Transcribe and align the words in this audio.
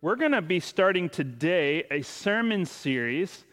We're 0.00 0.14
going 0.14 0.30
to 0.30 0.42
be 0.42 0.60
starting 0.60 1.08
today 1.08 1.82
a 1.90 2.02
sermon 2.02 2.64
series 2.64 3.44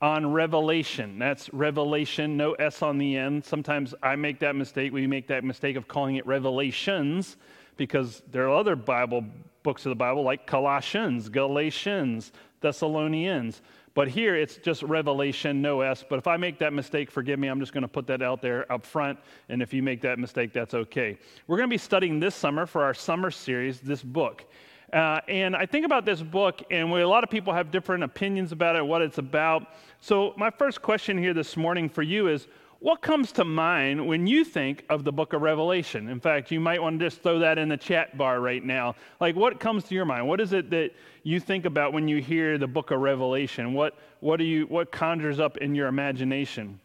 on 0.00 0.32
Revelation. 0.32 1.18
That's 1.18 1.52
Revelation, 1.52 2.38
no 2.38 2.54
S 2.54 2.80
on 2.80 2.96
the 2.96 3.18
end. 3.18 3.44
Sometimes 3.44 3.94
I 4.02 4.16
make 4.16 4.38
that 4.38 4.56
mistake. 4.56 4.94
We 4.94 5.06
make 5.06 5.26
that 5.26 5.44
mistake 5.44 5.76
of 5.76 5.88
calling 5.88 6.16
it 6.16 6.26
Revelations 6.26 7.36
because 7.76 8.22
there 8.30 8.48
are 8.48 8.56
other 8.56 8.76
Bible 8.76 9.22
books 9.62 9.84
of 9.84 9.90
the 9.90 9.94
Bible 9.94 10.22
like 10.22 10.46
Colossians, 10.46 11.28
Galatians, 11.28 12.32
Thessalonians. 12.62 13.60
But 13.92 14.08
here 14.08 14.36
it's 14.36 14.56
just 14.56 14.82
Revelation, 14.82 15.60
no 15.60 15.82
S. 15.82 16.02
But 16.08 16.18
if 16.18 16.26
I 16.26 16.38
make 16.38 16.58
that 16.60 16.72
mistake, 16.72 17.10
forgive 17.10 17.38
me. 17.38 17.48
I'm 17.48 17.60
just 17.60 17.74
going 17.74 17.82
to 17.82 17.88
put 17.88 18.06
that 18.06 18.22
out 18.22 18.40
there 18.40 18.72
up 18.72 18.86
front. 18.86 19.18
And 19.50 19.60
if 19.60 19.74
you 19.74 19.82
make 19.82 20.00
that 20.00 20.18
mistake, 20.18 20.54
that's 20.54 20.72
okay. 20.72 21.18
We're 21.46 21.58
going 21.58 21.68
to 21.68 21.74
be 21.74 21.76
studying 21.76 22.20
this 22.20 22.34
summer 22.34 22.64
for 22.64 22.84
our 22.84 22.94
summer 22.94 23.30
series, 23.30 23.80
this 23.80 24.02
book. 24.02 24.46
Uh, 24.92 25.20
and 25.28 25.54
I 25.54 25.66
think 25.66 25.86
about 25.86 26.04
this 26.04 26.20
book, 26.20 26.62
and 26.70 26.90
a 26.90 27.06
lot 27.06 27.22
of 27.22 27.30
people 27.30 27.52
have 27.52 27.70
different 27.70 28.02
opinions 28.02 28.50
about 28.50 28.74
it, 28.74 28.84
what 28.84 29.02
it's 29.02 29.18
about. 29.18 29.68
So, 30.00 30.34
my 30.36 30.50
first 30.50 30.82
question 30.82 31.16
here 31.16 31.32
this 31.32 31.56
morning 31.56 31.88
for 31.88 32.02
you 32.02 32.26
is 32.26 32.48
what 32.80 33.00
comes 33.00 33.30
to 33.32 33.44
mind 33.44 34.04
when 34.04 34.26
you 34.26 34.44
think 34.44 34.84
of 34.88 35.04
the 35.04 35.12
book 35.12 35.32
of 35.32 35.42
Revelation? 35.42 36.08
In 36.08 36.18
fact, 36.18 36.50
you 36.50 36.58
might 36.58 36.82
want 36.82 36.98
to 36.98 37.06
just 37.06 37.22
throw 37.22 37.38
that 37.38 37.56
in 37.56 37.68
the 37.68 37.76
chat 37.76 38.18
bar 38.18 38.40
right 38.40 38.64
now. 38.64 38.96
Like, 39.20 39.36
what 39.36 39.60
comes 39.60 39.84
to 39.84 39.94
your 39.94 40.06
mind? 40.06 40.26
What 40.26 40.40
is 40.40 40.52
it 40.52 40.70
that 40.70 40.90
you 41.22 41.38
think 41.38 41.66
about 41.66 41.92
when 41.92 42.08
you 42.08 42.20
hear 42.20 42.58
the 42.58 42.66
book 42.66 42.90
of 42.90 42.98
Revelation? 43.00 43.74
What, 43.74 43.96
what, 44.18 44.38
do 44.38 44.44
you, 44.44 44.64
what 44.64 44.90
conjures 44.90 45.38
up 45.38 45.58
in 45.58 45.74
your 45.74 45.86
imagination? 45.86 46.80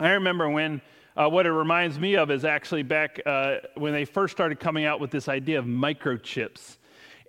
I 0.00 0.10
remember 0.10 0.48
when. 0.48 0.80
Uh, 1.18 1.26
what 1.26 1.46
it 1.46 1.50
reminds 1.50 1.98
me 1.98 2.14
of 2.14 2.30
is 2.30 2.44
actually 2.44 2.82
back 2.82 3.18
uh, 3.24 3.54
when 3.76 3.94
they 3.94 4.04
first 4.04 4.32
started 4.32 4.60
coming 4.60 4.84
out 4.84 5.00
with 5.00 5.10
this 5.10 5.30
idea 5.30 5.58
of 5.58 5.64
microchips 5.64 6.76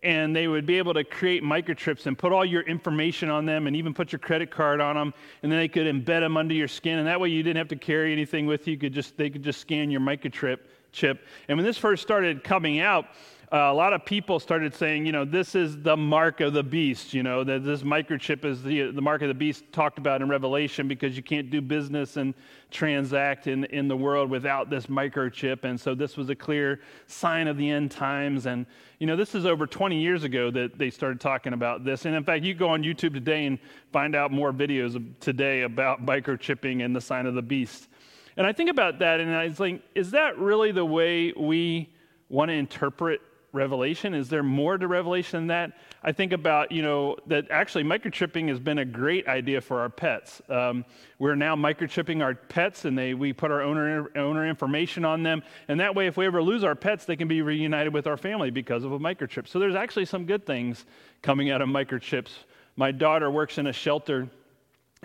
and 0.07 0.33
they 0.33 0.47
would 0.47 0.65
be 0.65 0.77
able 0.77 0.93
to 0.93 1.03
create 1.03 1.43
microchips 1.43 2.05
and 2.05 2.17
put 2.17 2.31
all 2.31 2.45
your 2.45 2.61
information 2.61 3.29
on 3.29 3.45
them 3.45 3.67
and 3.67 3.75
even 3.75 3.93
put 3.93 4.13
your 4.13 4.19
credit 4.19 4.49
card 4.49 4.79
on 4.79 4.95
them 4.95 5.13
and 5.43 5.51
then 5.51 5.59
they 5.59 5.67
could 5.67 5.85
embed 5.85 6.21
them 6.21 6.37
under 6.37 6.53
your 6.53 6.69
skin 6.69 6.97
and 6.97 7.05
that 7.05 7.19
way 7.19 7.27
you 7.27 7.43
didn't 7.43 7.57
have 7.57 7.67
to 7.67 7.75
carry 7.75 8.13
anything 8.13 8.45
with 8.45 8.67
you, 8.67 8.71
you 8.71 8.79
could 8.79 8.93
just 8.93 9.17
they 9.17 9.29
could 9.29 9.43
just 9.43 9.59
scan 9.59 9.91
your 9.91 9.99
microchip 9.99 10.59
chip. 10.93 11.25
And 11.49 11.57
when 11.57 11.65
this 11.65 11.77
first 11.77 12.01
started 12.01 12.41
coming 12.41 12.79
out 12.79 13.07
uh, 13.49 13.69
a 13.71 13.73
lot 13.73 13.93
of 13.93 14.03
people 14.03 14.41
started 14.41 14.75
saying, 14.75 15.05
you 15.05 15.13
know, 15.13 15.23
this 15.23 15.55
is 15.55 15.81
the 15.81 15.95
mark 15.95 16.41
of 16.41 16.51
the 16.51 16.63
beast, 16.63 17.13
you 17.13 17.23
know, 17.23 17.45
that 17.45 17.63
this 17.63 17.81
microchip 17.81 18.43
is 18.43 18.61
the, 18.61 18.91
the 18.91 19.01
mark 19.01 19.21
of 19.21 19.29
the 19.29 19.33
beast 19.33 19.63
talked 19.71 19.97
about 19.97 20.21
in 20.21 20.27
Revelation 20.27 20.85
because 20.85 21.15
you 21.15 21.23
can't 21.23 21.49
do 21.49 21.61
business 21.61 22.17
and 22.17 22.33
transact 22.71 23.47
in, 23.47 23.63
in 23.65 23.87
the 23.87 23.95
world 23.95 24.29
without 24.29 24.69
this 24.69 24.87
microchip. 24.87 25.63
And 25.63 25.79
so 25.79 25.95
this 25.95 26.17
was 26.17 26.29
a 26.29 26.35
clear 26.35 26.81
sign 27.05 27.47
of 27.47 27.55
the 27.55 27.69
end 27.69 27.89
times. 27.89 28.47
And, 28.47 28.65
you 28.99 29.07
know, 29.07 29.15
this 29.15 29.33
is 29.33 29.45
over 29.45 29.65
20 29.65 29.97
years 29.97 30.25
ago 30.25 30.51
that 30.51 30.77
they 30.77 30.89
started 30.89 31.21
talking 31.21 31.53
about 31.53 31.85
this. 31.85 32.03
And 32.03 32.15
in 32.15 32.25
fact, 32.25 32.43
you 32.43 32.53
go 32.53 32.67
on 32.67 32.83
YouTube 32.83 33.13
today 33.13 33.45
and 33.45 33.59
find 33.93 34.13
out 34.13 34.29
more 34.29 34.51
videos 34.51 35.01
today 35.21 35.61
about 35.61 36.05
microchipping 36.05 36.83
and 36.83 36.93
the 36.93 37.01
sign 37.01 37.25
of 37.25 37.33
the 37.33 37.41
beast. 37.41 37.87
And 38.35 38.45
I 38.45 38.51
think 38.51 38.69
about 38.69 38.99
that 38.99 39.21
and 39.21 39.33
I 39.33 39.49
like, 39.57 39.81
is 39.95 40.11
that 40.11 40.37
really 40.37 40.73
the 40.73 40.85
way 40.85 41.31
we 41.31 41.89
want 42.29 42.49
to 42.49 42.53
interpret 42.53 43.21
Revelation? 43.53 44.13
Is 44.13 44.29
there 44.29 44.43
more 44.43 44.77
to 44.77 44.87
Revelation 44.87 45.41
than 45.41 45.47
that? 45.47 45.77
I 46.03 46.11
think 46.11 46.33
about, 46.33 46.71
you 46.71 46.81
know, 46.81 47.17
that 47.27 47.49
actually 47.49 47.83
microchipping 47.83 48.49
has 48.49 48.59
been 48.59 48.79
a 48.79 48.85
great 48.85 49.27
idea 49.27 49.61
for 49.61 49.79
our 49.79 49.89
pets. 49.89 50.41
Um, 50.49 50.85
we're 51.19 51.35
now 51.35 51.55
microchipping 51.55 52.23
our 52.23 52.35
pets 52.35 52.85
and 52.85 52.97
they, 52.97 53.13
we 53.13 53.33
put 53.33 53.51
our 53.51 53.61
owner, 53.61 54.11
owner 54.17 54.47
information 54.47 55.05
on 55.05 55.23
them. 55.23 55.43
And 55.67 55.79
that 55.79 55.95
way, 55.95 56.07
if 56.07 56.17
we 56.17 56.25
ever 56.25 56.41
lose 56.41 56.63
our 56.63 56.75
pets, 56.75 57.05
they 57.05 57.15
can 57.15 57.27
be 57.27 57.41
reunited 57.41 57.93
with 57.93 58.07
our 58.07 58.17
family 58.17 58.51
because 58.51 58.83
of 58.83 58.91
a 58.91 58.99
microchip. 58.99 59.47
So 59.47 59.59
there's 59.59 59.75
actually 59.75 60.05
some 60.05 60.25
good 60.25 60.45
things 60.45 60.85
coming 61.21 61.49
out 61.49 61.61
of 61.61 61.69
microchips. 61.69 62.31
My 62.75 62.91
daughter 62.91 63.31
works 63.31 63.57
in 63.57 63.67
a 63.67 63.73
shelter 63.73 64.29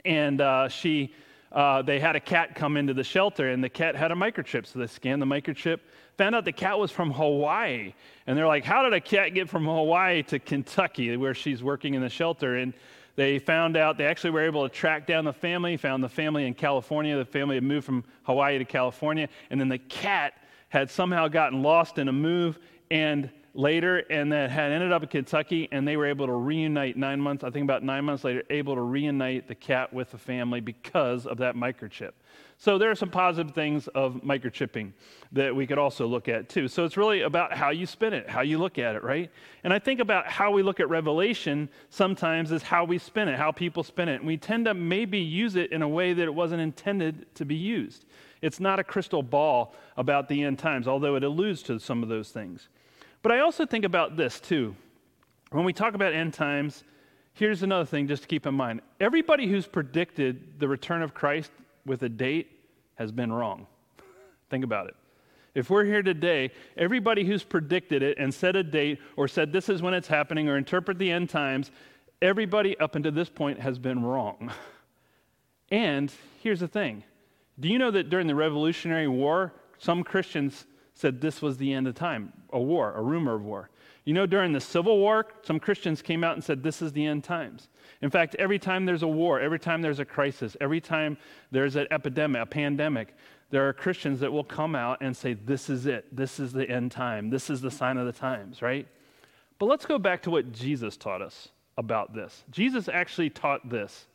and 0.04 0.40
uh, 0.40 0.68
she, 0.68 1.14
uh, 1.52 1.82
they 1.82 2.00
had 2.00 2.16
a 2.16 2.20
cat 2.20 2.54
come 2.54 2.76
into 2.76 2.94
the 2.94 3.04
shelter 3.04 3.50
and 3.50 3.62
the 3.62 3.68
cat 3.68 3.94
had 3.94 4.10
a 4.10 4.14
microchip. 4.14 4.66
So 4.66 4.78
they 4.78 4.86
scanned 4.86 5.20
the 5.20 5.26
microchip 5.26 5.80
found 6.16 6.34
out 6.34 6.44
the 6.44 6.52
cat 6.52 6.78
was 6.78 6.90
from 6.90 7.10
Hawaii. 7.10 7.94
And 8.26 8.36
they're 8.36 8.46
like, 8.46 8.64
How 8.64 8.82
did 8.82 8.92
a 8.92 9.00
cat 9.00 9.34
get 9.34 9.48
from 9.48 9.64
Hawaii 9.64 10.22
to 10.24 10.38
Kentucky, 10.38 11.16
where 11.16 11.34
she's 11.34 11.62
working 11.62 11.94
in 11.94 12.02
the 12.02 12.08
shelter? 12.08 12.56
And 12.56 12.74
they 13.16 13.38
found 13.38 13.76
out 13.76 13.98
they 13.98 14.06
actually 14.06 14.30
were 14.30 14.44
able 14.44 14.68
to 14.68 14.74
track 14.74 15.06
down 15.06 15.24
the 15.24 15.32
family, 15.32 15.76
found 15.76 16.02
the 16.02 16.08
family 16.08 16.46
in 16.46 16.54
California. 16.54 17.16
The 17.16 17.24
family 17.24 17.56
had 17.56 17.64
moved 17.64 17.84
from 17.84 18.04
Hawaii 18.22 18.58
to 18.58 18.64
California. 18.64 19.28
And 19.50 19.60
then 19.60 19.68
the 19.68 19.78
cat 19.78 20.34
had 20.68 20.90
somehow 20.90 21.28
gotten 21.28 21.62
lost 21.62 21.98
in 21.98 22.08
a 22.08 22.12
move 22.12 22.58
and 22.90 23.30
later 23.54 23.98
and 24.10 24.32
that 24.32 24.50
had 24.50 24.72
ended 24.72 24.92
up 24.92 25.02
in 25.02 25.08
Kentucky 25.08 25.68
and 25.72 25.86
they 25.86 25.96
were 25.96 26.06
able 26.06 26.26
to 26.26 26.32
reunite 26.32 26.96
nine 26.96 27.20
months, 27.20 27.44
I 27.44 27.50
think 27.50 27.64
about 27.64 27.82
nine 27.82 28.04
months 28.04 28.24
later, 28.24 28.42
able 28.50 28.74
to 28.74 28.80
reunite 28.80 29.46
the 29.46 29.54
cat 29.54 29.92
with 29.92 30.10
the 30.10 30.18
family 30.18 30.60
because 30.60 31.26
of 31.26 31.38
that 31.38 31.54
microchip. 31.54 32.12
So 32.56 32.78
there 32.78 32.90
are 32.90 32.94
some 32.94 33.10
positive 33.10 33.54
things 33.54 33.88
of 33.88 34.14
microchipping 34.24 34.92
that 35.32 35.54
we 35.54 35.66
could 35.66 35.78
also 35.78 36.06
look 36.06 36.28
at 36.28 36.48
too. 36.48 36.68
So 36.68 36.84
it's 36.84 36.96
really 36.96 37.22
about 37.22 37.52
how 37.52 37.70
you 37.70 37.86
spin 37.86 38.12
it, 38.12 38.30
how 38.30 38.42
you 38.42 38.58
look 38.58 38.78
at 38.78 38.94
it, 38.94 39.02
right? 39.02 39.30
And 39.64 39.72
I 39.72 39.78
think 39.78 40.00
about 40.00 40.26
how 40.26 40.50
we 40.50 40.62
look 40.62 40.80
at 40.80 40.88
Revelation 40.88 41.68
sometimes 41.90 42.52
is 42.52 42.62
how 42.62 42.84
we 42.84 42.98
spin 42.98 43.28
it, 43.28 43.36
how 43.36 43.52
people 43.52 43.82
spin 43.82 44.08
it. 44.08 44.16
And 44.16 44.26
we 44.26 44.36
tend 44.36 44.66
to 44.66 44.74
maybe 44.74 45.18
use 45.18 45.56
it 45.56 45.72
in 45.72 45.82
a 45.82 45.88
way 45.88 46.12
that 46.12 46.22
it 46.22 46.34
wasn't 46.34 46.62
intended 46.62 47.26
to 47.34 47.44
be 47.44 47.56
used. 47.56 48.04
It's 48.40 48.60
not 48.60 48.78
a 48.78 48.84
crystal 48.84 49.22
ball 49.22 49.74
about 49.96 50.28
the 50.28 50.42
end 50.42 50.58
times, 50.58 50.88
although 50.88 51.16
it 51.16 51.24
alludes 51.24 51.62
to 51.64 51.78
some 51.78 52.02
of 52.02 52.08
those 52.08 52.30
things. 52.30 52.68
But 53.22 53.32
I 53.32 53.40
also 53.40 53.64
think 53.64 53.84
about 53.84 54.16
this 54.16 54.40
too. 54.40 54.74
When 55.50 55.64
we 55.64 55.72
talk 55.72 55.94
about 55.94 56.12
end 56.12 56.34
times, 56.34 56.84
here's 57.34 57.62
another 57.62 57.84
thing 57.84 58.08
just 58.08 58.22
to 58.22 58.28
keep 58.28 58.46
in 58.46 58.54
mind. 58.54 58.80
Everybody 59.00 59.46
who's 59.46 59.66
predicted 59.66 60.58
the 60.58 60.68
return 60.68 61.02
of 61.02 61.14
Christ 61.14 61.52
with 61.86 62.02
a 62.02 62.08
date 62.08 62.50
has 62.96 63.12
been 63.12 63.32
wrong. 63.32 63.66
Think 64.50 64.64
about 64.64 64.88
it. 64.88 64.96
If 65.54 65.68
we're 65.68 65.84
here 65.84 66.02
today, 66.02 66.50
everybody 66.76 67.24
who's 67.24 67.44
predicted 67.44 68.02
it 68.02 68.18
and 68.18 68.32
set 68.32 68.56
a 68.56 68.62
date 68.62 68.98
or 69.16 69.28
said 69.28 69.52
this 69.52 69.68
is 69.68 69.82
when 69.82 69.92
it's 69.92 70.08
happening 70.08 70.48
or 70.48 70.56
interpret 70.56 70.98
the 70.98 71.10
end 71.10 71.28
times, 71.28 71.70
everybody 72.22 72.78
up 72.78 72.94
until 72.94 73.12
this 73.12 73.28
point 73.28 73.60
has 73.60 73.78
been 73.78 74.02
wrong. 74.02 74.50
And 75.70 76.12
here's 76.42 76.60
the 76.60 76.68
thing 76.68 77.02
do 77.58 77.68
you 77.68 77.78
know 77.78 77.90
that 77.90 78.10
during 78.10 78.26
the 78.26 78.34
Revolutionary 78.34 79.08
War, 79.08 79.54
some 79.78 80.04
Christians 80.04 80.66
said 80.94 81.20
this 81.20 81.42
was 81.42 81.56
the 81.56 81.72
end 81.72 81.86
of 81.86 81.94
time, 81.94 82.32
a 82.52 82.60
war, 82.60 82.92
a 82.94 83.02
rumor 83.02 83.34
of 83.34 83.44
war? 83.44 83.70
You 84.04 84.14
know, 84.14 84.26
during 84.26 84.52
the 84.52 84.60
Civil 84.60 84.98
War, 84.98 85.26
some 85.42 85.60
Christians 85.60 86.02
came 86.02 86.24
out 86.24 86.34
and 86.34 86.42
said 86.42 86.62
this 86.62 86.82
is 86.82 86.92
the 86.92 87.06
end 87.06 87.22
times. 87.22 87.68
In 88.00 88.10
fact, 88.10 88.34
every 88.36 88.58
time 88.58 88.84
there's 88.84 89.04
a 89.04 89.08
war, 89.08 89.40
every 89.40 89.60
time 89.60 89.80
there's 89.80 90.00
a 90.00 90.04
crisis, 90.04 90.56
every 90.60 90.80
time 90.80 91.16
there's 91.52 91.76
an 91.76 91.86
epidemic, 91.92 92.42
a 92.42 92.46
pandemic, 92.46 93.14
there 93.50 93.68
are 93.68 93.72
Christians 93.72 94.18
that 94.20 94.32
will 94.32 94.44
come 94.44 94.74
out 94.74 94.98
and 95.02 95.16
say, 95.16 95.34
This 95.34 95.70
is 95.70 95.86
it. 95.86 96.14
This 96.14 96.40
is 96.40 96.52
the 96.52 96.68
end 96.68 96.90
time. 96.90 97.30
This 97.30 97.48
is 97.48 97.60
the 97.60 97.70
sign 97.70 97.96
of 97.96 98.06
the 98.06 98.12
times, 98.12 98.60
right? 98.60 98.88
But 99.58 99.66
let's 99.66 99.86
go 99.86 99.98
back 99.98 100.22
to 100.22 100.30
what 100.30 100.50
Jesus 100.52 100.96
taught 100.96 101.22
us 101.22 101.50
about 101.76 102.14
this. 102.14 102.44
Jesus 102.50 102.88
actually 102.88 103.30
taught 103.30 103.68
this. 103.68 104.06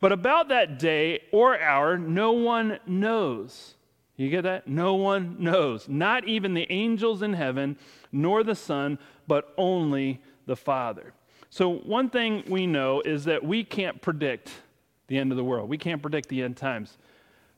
But 0.00 0.12
about 0.12 0.48
that 0.48 0.78
day 0.78 1.22
or 1.32 1.58
hour, 1.58 1.96
no 1.96 2.32
one 2.32 2.78
knows. 2.86 3.73
You 4.16 4.30
get 4.30 4.42
that? 4.42 4.68
No 4.68 4.94
one 4.94 5.36
knows. 5.40 5.88
Not 5.88 6.28
even 6.28 6.54
the 6.54 6.70
angels 6.70 7.22
in 7.22 7.32
heaven, 7.32 7.76
nor 8.12 8.44
the 8.44 8.54
Son, 8.54 8.98
but 9.26 9.52
only 9.58 10.22
the 10.46 10.56
Father. 10.56 11.12
So, 11.50 11.70
one 11.70 12.10
thing 12.10 12.44
we 12.48 12.66
know 12.66 13.00
is 13.00 13.24
that 13.24 13.44
we 13.44 13.64
can't 13.64 14.00
predict 14.00 14.50
the 15.08 15.18
end 15.18 15.32
of 15.32 15.36
the 15.36 15.44
world. 15.44 15.68
We 15.68 15.78
can't 15.78 16.00
predict 16.00 16.28
the 16.28 16.42
end 16.42 16.56
times. 16.56 16.98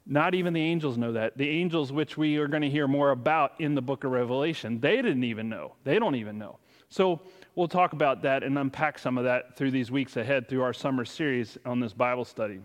Not 0.06 0.34
even 0.34 0.52
the 0.52 0.62
angels 0.62 0.96
know 0.96 1.12
that. 1.12 1.36
The 1.36 1.48
angels, 1.48 1.92
which 1.92 2.16
we 2.16 2.36
are 2.36 2.46
going 2.46 2.62
to 2.62 2.70
hear 2.70 2.86
more 2.86 3.10
about 3.10 3.60
in 3.60 3.74
the 3.74 3.82
book 3.82 4.04
of 4.04 4.12
Revelation, 4.12 4.80
they 4.80 4.96
didn't 4.96 5.24
even 5.24 5.48
know. 5.48 5.74
They 5.84 5.98
don't 5.98 6.14
even 6.14 6.38
know. 6.38 6.58
So, 6.88 7.20
we'll 7.54 7.68
talk 7.68 7.92
about 7.92 8.22
that 8.22 8.42
and 8.42 8.58
unpack 8.58 8.98
some 8.98 9.18
of 9.18 9.24
that 9.24 9.56
through 9.56 9.72
these 9.72 9.90
weeks 9.90 10.16
ahead 10.16 10.48
through 10.48 10.62
our 10.62 10.72
summer 10.72 11.04
series 11.04 11.58
on 11.66 11.80
this 11.80 11.92
Bible 11.92 12.24
study. 12.24 12.60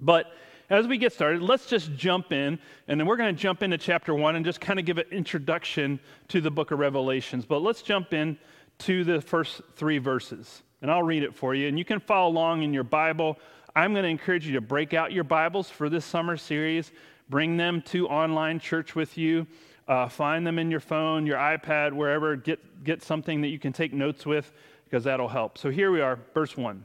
But 0.00 0.32
as 0.70 0.86
we 0.86 0.98
get 0.98 1.12
started, 1.12 1.42
let's 1.42 1.66
just 1.66 1.94
jump 1.94 2.32
in, 2.32 2.58
and 2.86 2.98
then 2.98 3.06
we're 3.06 3.16
going 3.16 3.34
to 3.34 3.40
jump 3.40 3.62
into 3.62 3.76
chapter 3.76 4.14
one 4.14 4.36
and 4.36 4.44
just 4.44 4.60
kind 4.60 4.78
of 4.78 4.84
give 4.84 4.98
an 4.98 5.06
introduction 5.10 5.98
to 6.28 6.40
the 6.40 6.50
book 6.50 6.70
of 6.70 6.78
Revelations. 6.78 7.44
But 7.44 7.60
let's 7.60 7.82
jump 7.82 8.14
in 8.14 8.38
to 8.78 9.04
the 9.04 9.20
first 9.20 9.60
three 9.74 9.98
verses. 9.98 10.62
And 10.80 10.90
I'll 10.90 11.02
read 11.02 11.24
it 11.24 11.34
for 11.34 11.54
you. 11.54 11.68
And 11.68 11.78
you 11.78 11.84
can 11.84 12.00
follow 12.00 12.30
along 12.30 12.62
in 12.62 12.72
your 12.72 12.84
Bible. 12.84 13.38
I'm 13.76 13.92
going 13.92 14.04
to 14.04 14.08
encourage 14.08 14.46
you 14.46 14.54
to 14.54 14.60
break 14.60 14.94
out 14.94 15.12
your 15.12 15.24
Bibles 15.24 15.68
for 15.68 15.88
this 15.90 16.04
summer 16.04 16.36
series, 16.36 16.92
bring 17.28 17.56
them 17.56 17.82
to 17.86 18.08
online 18.08 18.60
church 18.60 18.94
with 18.94 19.18
you. 19.18 19.46
Uh, 19.88 20.08
find 20.08 20.46
them 20.46 20.60
in 20.60 20.70
your 20.70 20.78
phone, 20.78 21.26
your 21.26 21.36
iPad, 21.36 21.92
wherever. 21.92 22.36
Get, 22.36 22.84
get 22.84 23.02
something 23.02 23.40
that 23.40 23.48
you 23.48 23.58
can 23.58 23.72
take 23.72 23.92
notes 23.92 24.24
with 24.24 24.52
because 24.84 25.02
that'll 25.02 25.28
help. 25.28 25.58
So 25.58 25.68
here 25.68 25.90
we 25.90 26.00
are, 26.00 26.20
verse 26.32 26.56
1. 26.56 26.84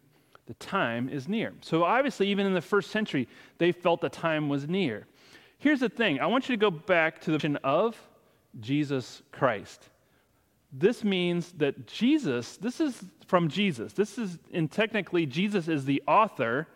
The 0.51 0.65
time 0.65 1.07
is 1.07 1.29
near. 1.29 1.53
So, 1.61 1.85
obviously, 1.85 2.27
even 2.27 2.45
in 2.45 2.53
the 2.53 2.59
first 2.59 2.91
century, 2.91 3.29
they 3.57 3.71
felt 3.71 4.01
the 4.01 4.09
time 4.09 4.49
was 4.49 4.67
near. 4.67 5.07
Here's 5.59 5.79
the 5.79 5.87
thing 5.87 6.19
I 6.19 6.25
want 6.25 6.49
you 6.49 6.57
to 6.57 6.59
go 6.59 6.69
back 6.69 7.21
to 7.21 7.31
the 7.31 7.37
vision 7.37 7.55
of 7.63 7.97
Jesus 8.59 9.21
Christ. 9.31 9.87
This 10.73 11.05
means 11.05 11.53
that 11.53 11.87
Jesus, 11.87 12.57
this 12.57 12.81
is 12.81 13.01
from 13.27 13.47
Jesus. 13.47 13.93
This 13.93 14.17
is, 14.17 14.39
and 14.51 14.69
technically, 14.69 15.25
Jesus 15.25 15.69
is 15.69 15.85
the 15.85 16.03
author. 16.05 16.67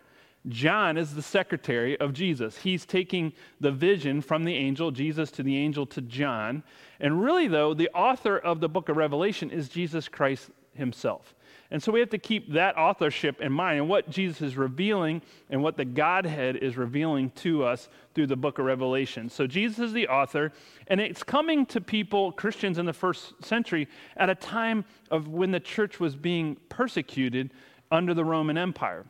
John 0.48 0.96
is 0.96 1.14
the 1.14 1.20
secretary 1.20 2.00
of 2.00 2.14
Jesus. 2.14 2.56
He's 2.56 2.86
taking 2.86 3.34
the 3.60 3.72
vision 3.72 4.22
from 4.22 4.44
the 4.44 4.54
angel, 4.54 4.90
Jesus 4.90 5.30
to 5.32 5.42
the 5.42 5.58
angel 5.58 5.84
to 5.88 6.00
John. 6.00 6.62
And 6.98 7.22
really, 7.22 7.46
though, 7.46 7.74
the 7.74 7.90
author 7.90 8.38
of 8.38 8.60
the 8.60 8.70
book 8.70 8.88
of 8.88 8.96
Revelation 8.96 9.50
is 9.50 9.68
Jesus 9.68 10.08
Christ 10.08 10.48
himself. 10.72 11.34
And 11.70 11.82
so 11.82 11.90
we 11.90 12.00
have 12.00 12.10
to 12.10 12.18
keep 12.18 12.52
that 12.52 12.78
authorship 12.78 13.40
in 13.40 13.52
mind 13.52 13.80
and 13.80 13.88
what 13.88 14.08
Jesus 14.08 14.40
is 14.40 14.56
revealing 14.56 15.22
and 15.50 15.62
what 15.62 15.76
the 15.76 15.84
Godhead 15.84 16.56
is 16.56 16.76
revealing 16.76 17.30
to 17.36 17.64
us 17.64 17.88
through 18.14 18.28
the 18.28 18.36
book 18.36 18.58
of 18.58 18.64
Revelation. 18.64 19.28
So 19.28 19.46
Jesus 19.46 19.78
is 19.78 19.92
the 19.92 20.08
author, 20.08 20.52
and 20.86 21.00
it's 21.00 21.22
coming 21.22 21.66
to 21.66 21.80
people, 21.80 22.32
Christians 22.32 22.78
in 22.78 22.86
the 22.86 22.92
first 22.92 23.34
century, 23.44 23.88
at 24.16 24.30
a 24.30 24.34
time 24.34 24.84
of 25.10 25.28
when 25.28 25.50
the 25.50 25.60
church 25.60 25.98
was 25.98 26.14
being 26.14 26.56
persecuted 26.68 27.50
under 27.90 28.14
the 28.14 28.24
Roman 28.24 28.56
Empire. 28.56 29.04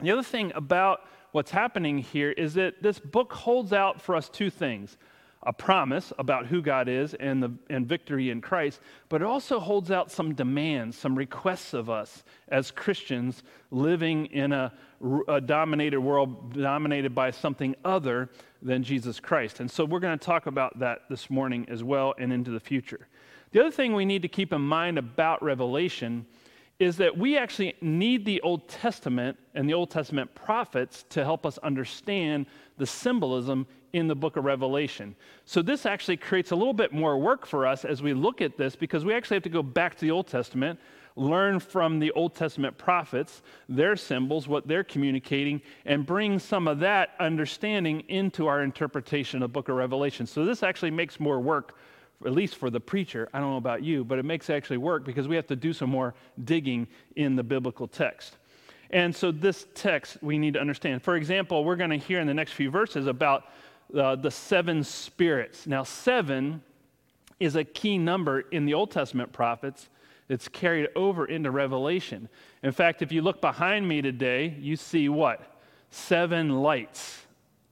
The 0.00 0.10
other 0.10 0.22
thing 0.22 0.52
about 0.54 1.00
what's 1.32 1.50
happening 1.50 1.98
here 1.98 2.32
is 2.32 2.54
that 2.54 2.82
this 2.82 2.98
book 2.98 3.32
holds 3.32 3.72
out 3.72 4.00
for 4.00 4.14
us 4.14 4.28
two 4.28 4.50
things 4.50 4.98
a 5.46 5.52
promise 5.52 6.12
about 6.18 6.46
who 6.46 6.60
God 6.60 6.88
is 6.88 7.14
and, 7.14 7.40
the, 7.40 7.52
and 7.70 7.86
victory 7.86 8.30
in 8.30 8.40
Christ, 8.40 8.80
but 9.08 9.22
it 9.22 9.24
also 9.24 9.60
holds 9.60 9.92
out 9.92 10.10
some 10.10 10.34
demands, 10.34 10.98
some 10.98 11.14
requests 11.14 11.72
of 11.72 11.88
us 11.88 12.24
as 12.48 12.72
Christians 12.72 13.44
living 13.70 14.26
in 14.26 14.52
a, 14.52 14.72
a 15.28 15.40
dominated 15.40 16.00
world 16.00 16.52
dominated 16.52 17.14
by 17.14 17.30
something 17.30 17.76
other 17.84 18.28
than 18.60 18.82
Jesus 18.82 19.20
Christ. 19.20 19.60
And 19.60 19.70
so 19.70 19.84
we're 19.84 20.00
going 20.00 20.18
to 20.18 20.24
talk 20.24 20.46
about 20.46 20.76
that 20.80 21.02
this 21.08 21.30
morning 21.30 21.64
as 21.68 21.84
well 21.84 22.14
and 22.18 22.32
into 22.32 22.50
the 22.50 22.60
future. 22.60 23.06
The 23.52 23.60
other 23.60 23.70
thing 23.70 23.94
we 23.94 24.04
need 24.04 24.22
to 24.22 24.28
keep 24.28 24.52
in 24.52 24.60
mind 24.60 24.98
about 24.98 25.42
Revelation 25.44 26.26
is 26.78 26.96
that 26.96 27.16
we 27.16 27.38
actually 27.38 27.74
need 27.80 28.24
the 28.24 28.40
Old 28.42 28.68
Testament 28.68 29.38
and 29.54 29.68
the 29.68 29.74
Old 29.74 29.90
Testament 29.90 30.34
prophets 30.34 31.04
to 31.10 31.24
help 31.24 31.46
us 31.46 31.56
understand 31.58 32.46
the 32.76 32.86
symbolism 32.86 33.66
in 33.92 34.08
the 34.08 34.14
book 34.14 34.36
of 34.36 34.44
Revelation. 34.44 35.14
So, 35.44 35.62
this 35.62 35.86
actually 35.86 36.16
creates 36.16 36.50
a 36.50 36.56
little 36.56 36.74
bit 36.74 36.92
more 36.92 37.18
work 37.18 37.46
for 37.46 37.66
us 37.66 37.84
as 37.84 38.02
we 38.02 38.14
look 38.14 38.40
at 38.40 38.56
this 38.56 38.76
because 38.76 39.04
we 39.04 39.14
actually 39.14 39.36
have 39.36 39.42
to 39.44 39.48
go 39.48 39.62
back 39.62 39.94
to 39.96 40.00
the 40.00 40.10
Old 40.10 40.26
Testament, 40.26 40.78
learn 41.16 41.60
from 41.60 41.98
the 41.98 42.10
Old 42.12 42.34
Testament 42.34 42.76
prophets, 42.76 43.42
their 43.68 43.96
symbols, 43.96 44.48
what 44.48 44.68
they're 44.68 44.84
communicating, 44.84 45.62
and 45.84 46.04
bring 46.04 46.38
some 46.38 46.68
of 46.68 46.78
that 46.80 47.10
understanding 47.20 48.00
into 48.08 48.46
our 48.46 48.62
interpretation 48.62 49.42
of 49.42 49.50
the 49.50 49.52
book 49.52 49.68
of 49.68 49.76
Revelation. 49.76 50.26
So, 50.26 50.44
this 50.44 50.62
actually 50.62 50.90
makes 50.90 51.18
more 51.18 51.40
work 51.40 51.76
at 52.24 52.32
least 52.32 52.56
for 52.56 52.70
the 52.70 52.80
preacher. 52.80 53.28
I 53.34 53.40
don't 53.40 53.50
know 53.50 53.56
about 53.56 53.82
you, 53.82 54.04
but 54.04 54.18
it 54.18 54.24
makes 54.24 54.48
actually 54.48 54.78
work 54.78 55.04
because 55.04 55.28
we 55.28 55.36
have 55.36 55.46
to 55.48 55.56
do 55.56 55.72
some 55.72 55.90
more 55.90 56.14
digging 56.44 56.88
in 57.14 57.36
the 57.36 57.42
biblical 57.42 57.86
text. 57.86 58.36
And 58.90 59.14
so, 59.14 59.32
this 59.32 59.66
text 59.74 60.18
we 60.22 60.38
need 60.38 60.54
to 60.54 60.60
understand. 60.60 61.02
For 61.02 61.16
example, 61.16 61.64
we're 61.64 61.76
going 61.76 61.90
to 61.90 61.96
hear 61.96 62.20
in 62.20 62.26
the 62.26 62.34
next 62.34 62.52
few 62.52 62.70
verses 62.70 63.06
about 63.06 63.44
uh, 63.96 64.16
the 64.16 64.30
seven 64.30 64.84
spirits. 64.84 65.66
Now, 65.66 65.82
seven 65.82 66.62
is 67.38 67.56
a 67.56 67.64
key 67.64 67.98
number 67.98 68.40
in 68.40 68.66
the 68.66 68.74
Old 68.74 68.90
Testament 68.90 69.32
prophets. 69.32 69.88
It's 70.28 70.48
carried 70.48 70.88
over 70.96 71.26
into 71.26 71.50
Revelation. 71.50 72.28
In 72.62 72.72
fact, 72.72 73.02
if 73.02 73.12
you 73.12 73.22
look 73.22 73.40
behind 73.40 73.86
me 73.86 74.02
today, 74.02 74.56
you 74.58 74.76
see 74.76 75.08
what? 75.08 75.40
Seven 75.90 76.62
lights 76.62 77.26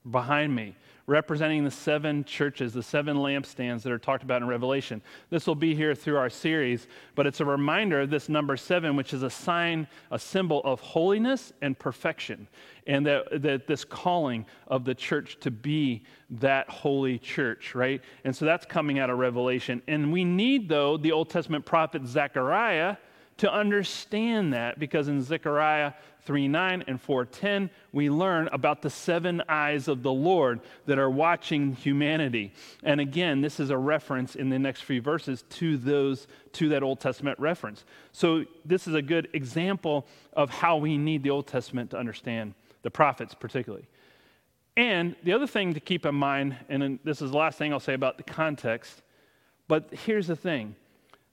behind 0.09 0.55
me 0.55 0.77
representing 1.07 1.65
the 1.65 1.71
seven 1.71 2.25
churches, 2.25 2.73
the 2.73 2.83
seven 2.83 3.19
lampstands 3.19 3.83
that 3.83 3.93
are 3.93 3.99
talked 3.99 4.23
about 4.23 4.41
in 4.41 4.49
Revelation. 4.49 5.03
This 5.31 5.47
will 5.47 5.55
be 5.55 5.75
here 5.75 5.95
through 5.95 6.17
our 6.17 6.31
series, 6.31 6.87
but 7.15 7.27
it's 7.27 7.41
a 7.41 7.45
reminder 7.45 8.01
of 8.01 8.11
this 8.11 8.29
number 8.29 8.57
seven, 8.57 8.97
which 8.97 9.13
is 9.13 9.23
a 9.23 9.31
sign, 9.31 9.87
a 10.11 10.19
symbol 10.19 10.63
of 10.65 10.81
holiness 10.81 11.53
and 11.61 11.79
perfection, 11.79 12.49
and 12.87 13.07
that, 13.07 13.43
that 13.43 13.67
this 13.67 13.85
calling 13.85 14.47
of 14.67 14.85
the 14.85 14.95
church 14.95 15.39
to 15.41 15.51
be 15.51 16.03
that 16.31 16.69
holy 16.71 17.19
church, 17.19 17.75
right? 17.75 18.01
And 18.25 18.35
so 18.35 18.45
that's 18.45 18.65
coming 18.65 18.99
out 18.99 19.11
of 19.11 19.19
Revelation. 19.19 19.83
And 19.87 20.13
we 20.13 20.25
need, 20.25 20.69
though, 20.69 20.97
the 20.97 21.13
Old 21.13 21.29
Testament 21.29 21.67
prophet 21.67 22.07
Zechariah 22.07 22.97
to 23.39 23.53
understand 23.53 24.53
that 24.53 24.79
because 24.79 25.09
in 25.09 25.21
Zechariah 25.23 25.93
3:9 26.27 26.85
and 26.87 27.01
4:10 27.01 27.69
we 27.93 28.09
learn 28.09 28.49
about 28.53 28.81
the 28.83 28.91
seven 28.91 29.43
eyes 29.49 29.89
of 29.89 30.03
the 30.03 30.13
Lord 30.13 30.61
that 30.87 30.99
are 30.99 31.11
watching 31.11 31.75
humanity. 31.75 32.53
And 32.83 33.01
again, 33.01 33.41
this 33.41 33.61
is 33.61 33.71
a 33.71 33.79
reference 33.79 34.37
in 34.37 34.49
the 34.49 34.59
next 34.59 34.83
few 34.83 35.03
verses 35.03 35.43
to 35.51 35.77
those 35.77 36.27
to 36.53 36.69
that 36.71 36.83
Old 36.83 37.01
Testament 37.01 37.39
reference. 37.39 37.85
So 38.13 38.45
this 38.65 38.87
is 38.87 38.95
a 38.95 39.03
good 39.03 39.29
example 39.33 40.07
of 40.33 40.51
how 40.51 40.77
we 40.77 40.97
need 40.97 41.23
the 41.23 41.31
Old 41.31 41.47
Testament 41.47 41.91
to 41.91 41.99
understand 41.99 42.55
the 42.83 42.91
prophets 42.91 43.35
particularly. 43.35 43.87
And 44.77 45.15
the 45.23 45.33
other 45.33 45.47
thing 45.47 45.75
to 45.75 45.81
keep 45.81 46.07
in 46.07 46.15
mind 46.15 46.57
and 46.69 46.99
this 47.05 47.21
is 47.21 47.33
the 47.33 47.37
last 47.37 47.59
thing 47.59 47.73
I'll 47.73 47.81
say 47.81 47.95
about 47.95 48.17
the 48.17 48.25
context, 48.25 49.03
but 49.67 49.93
here's 49.93 50.29
the 50.29 50.37
thing 50.37 50.77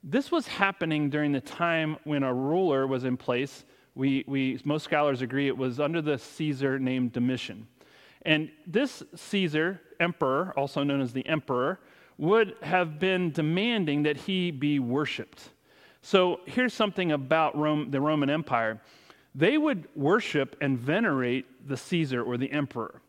this 0.04 0.32
was 0.32 0.48
happening 0.48 1.10
during 1.10 1.32
the 1.32 1.42
time 1.42 1.98
when 2.04 2.24
a 2.24 2.34
ruler 2.34 2.88
was 2.88 3.04
in 3.04 3.18
place. 3.18 3.66
We, 3.94 4.24
we, 4.28 4.60
most 4.64 4.84
scholars 4.84 5.22
agree 5.22 5.48
it 5.48 5.58
was 5.58 5.80
under 5.80 6.02
the 6.02 6.18
Caesar 6.18 6.80
named 6.80 7.14
Domitian. 7.14 7.68
And 8.24 8.52
this 8.66 9.04
Caesar, 9.16 9.82
emperor, 10.00 10.54
also 10.58 10.84
known 10.84 11.02
as 11.02 11.14
the 11.14 11.26
emperor, 11.28 11.80
would 12.18 12.56
have 12.62 13.00
been 13.00 13.32
demanding 13.32 14.04
that 14.04 14.18
he 14.18 14.52
be 14.52 14.80
worshiped. 14.80 15.50
So 16.02 16.42
here's 16.46 16.74
something 16.74 17.12
about 17.12 17.58
Rome, 17.58 17.92
the 17.92 18.02
Roman 18.02 18.30
Empire. 18.30 18.82
They 19.34 19.58
would 19.58 19.88
worship 19.96 20.56
and 20.62 20.78
venerate 20.78 21.68
the 21.68 21.78
Caesar 21.78 22.24
or 22.24 22.38
the 22.38 22.52
emperor. 22.52 23.02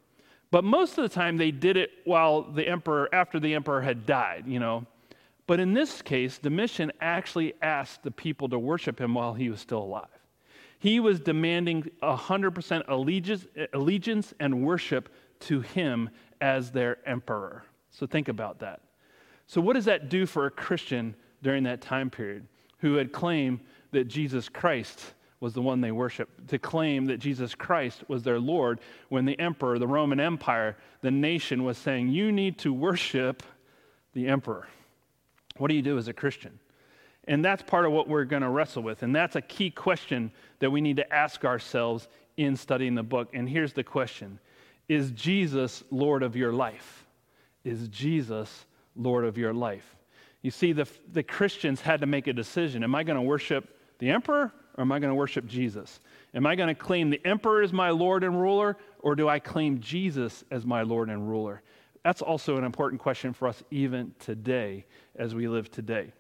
But 0.51 0.65
most 0.65 0.99
of 0.99 1.03
the 1.03 1.09
time 1.09 1.39
they 1.39 1.51
did 1.51 1.77
it 1.77 1.91
while 2.05 2.43
the 2.43 2.69
emperor, 2.69 3.09
after 3.15 3.41
the 3.41 3.55
emperor 3.55 3.81
had 3.81 4.05
died, 4.05 4.45
you 4.47 4.61
know. 4.61 4.87
But 5.47 5.61
in 5.61 5.75
this 5.75 6.03
case, 6.03 6.39
Domitian 6.39 6.93
actually 7.01 7.55
asked 7.61 8.03
the 8.03 8.11
people 8.11 8.49
to 8.51 8.59
worship 8.59 9.01
him 9.01 9.15
while 9.15 9.35
he 9.35 9.51
was 9.51 9.61
still 9.61 9.83
alive. 9.83 10.07
He 10.79 11.01
was 11.01 11.21
demanding 11.21 11.91
100% 12.03 12.83
allegiance, 12.89 13.47
allegiance 13.73 14.35
and 14.41 14.65
worship 14.65 15.09
to 15.41 15.61
him 15.61 16.11
as 16.41 16.71
their 16.71 16.99
emperor. 17.09 17.65
So 17.91 18.07
think 18.07 18.29
about 18.29 18.61
that. 18.61 18.81
So, 19.47 19.61
what 19.61 19.75
does 19.75 19.85
that 19.85 20.09
do 20.09 20.27
for 20.27 20.47
a 20.47 20.51
Christian 20.51 21.15
during 21.43 21.65
that 21.65 21.83
time 21.83 22.11
period 22.11 22.47
who 22.79 22.95
had 22.95 23.13
claimed 23.13 23.61
that 23.91 24.09
Jesus 24.09 24.49
Christ 24.49 25.15
was 25.41 25.55
the 25.55 25.63
one 25.63 25.81
they 25.81 25.91
worshiped, 25.91 26.49
to 26.49 26.59
claim 26.59 27.05
that 27.07 27.19
Jesus 27.19 27.55
Christ 27.55 28.05
was 28.09 28.23
their 28.23 28.39
Lord 28.39 28.81
when 29.09 29.25
the 29.25 29.39
emperor, 29.41 29.79
the 29.79 29.89
Roman 29.89 30.21
Empire, 30.21 30.77
the 31.01 31.11
nation 31.11 31.65
was 31.65 31.77
saying, 31.77 32.09
You 32.09 32.31
need 32.31 32.59
to 32.59 32.73
worship 32.73 33.43
the 34.15 34.29
emperor. 34.29 34.69
What 35.59 35.69
do 35.69 35.75
you 35.75 35.83
do 35.83 35.99
as 35.99 36.09
a 36.09 36.13
Christian? 36.13 36.59
And 37.29 37.45
that's 37.45 37.63
part 37.63 37.85
of 37.85 37.93
what 37.93 38.09
we're 38.09 38.25
going 38.25 38.43
to 38.43 38.49
wrestle 38.49 38.83
with. 38.83 39.03
And 39.03 39.15
that's 39.15 39.37
a 39.37 39.41
key 39.41 39.71
question 39.71 40.33
that 40.59 40.71
we 40.71 40.81
need 40.81 40.97
to 40.97 41.13
ask 41.13 41.45
ourselves 41.45 42.09
in 42.37 42.57
studying 42.57 42.95
the 42.95 43.03
book. 43.03 43.29
And 43.33 43.49
here's 43.49 43.73
the 43.73 43.85
question 43.85 44.39
Is 44.89 45.11
Jesus 45.13 45.85
Lord 45.91 46.23
of 46.23 46.35
your 46.35 46.53
life? 46.53 47.07
Is 47.65 47.89
Jesus 47.89 48.67
Lord 48.97 49.25
of 49.25 49.39
your 49.39 49.55
life? 49.55 49.97
You 50.43 50.51
see, 50.51 50.73
the, 50.73 50.89
the 51.13 51.23
Christians 51.23 51.81
had 51.81 52.01
to 52.01 52.07
make 52.07 52.27
a 52.27 52.33
decision. 52.33 52.83
Am 52.83 52.95
I 52.95 53.05
going 53.05 53.17
to 53.17 53.23
worship 53.23 53.79
the 53.99 54.11
emperor 54.11 54.53
or 54.77 54.83
am 54.83 54.91
I 54.91 54.99
going 54.99 55.11
to 55.11 55.15
worship 55.15 55.47
Jesus? 55.47 56.01
Am 56.35 56.47
I 56.47 56.57
going 56.57 56.69
to 56.69 56.75
claim 56.75 57.11
the 57.11 57.21
emperor 57.25 57.63
as 57.63 57.73
my 57.73 57.91
Lord 57.91 58.25
and 58.25 58.41
ruler 58.41 58.77
or 58.99 59.15
do 59.15 59.29
I 59.29 59.39
claim 59.39 59.79
Jesus 59.79 60.43
as 60.51 60.67
my 60.67 60.83
Lord 60.83 61.11
and 61.11 61.29
ruler? 61.29 61.63
That's 62.05 62.23
also 62.23 62.57
an 62.57 62.65
important 62.65 63.01
question 63.01 63.33
for 63.33 63.49
us 63.49 63.63
even 63.71 64.15
today 64.19 64.87
as 65.17 65.35
we 65.35 65.49
live 65.49 65.71
today. 65.71 66.13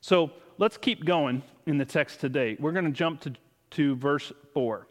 So 0.00 0.32
let's 0.58 0.76
keep 0.76 1.04
going 1.04 1.42
in 1.66 1.78
the 1.78 1.84
text 1.84 2.20
today. 2.20 2.56
We're 2.58 2.72
going 2.72 2.84
to 2.84 2.90
jump 2.90 3.20
to, 3.22 3.32
to 3.72 3.96
verse 3.96 4.32
4. 4.54 4.86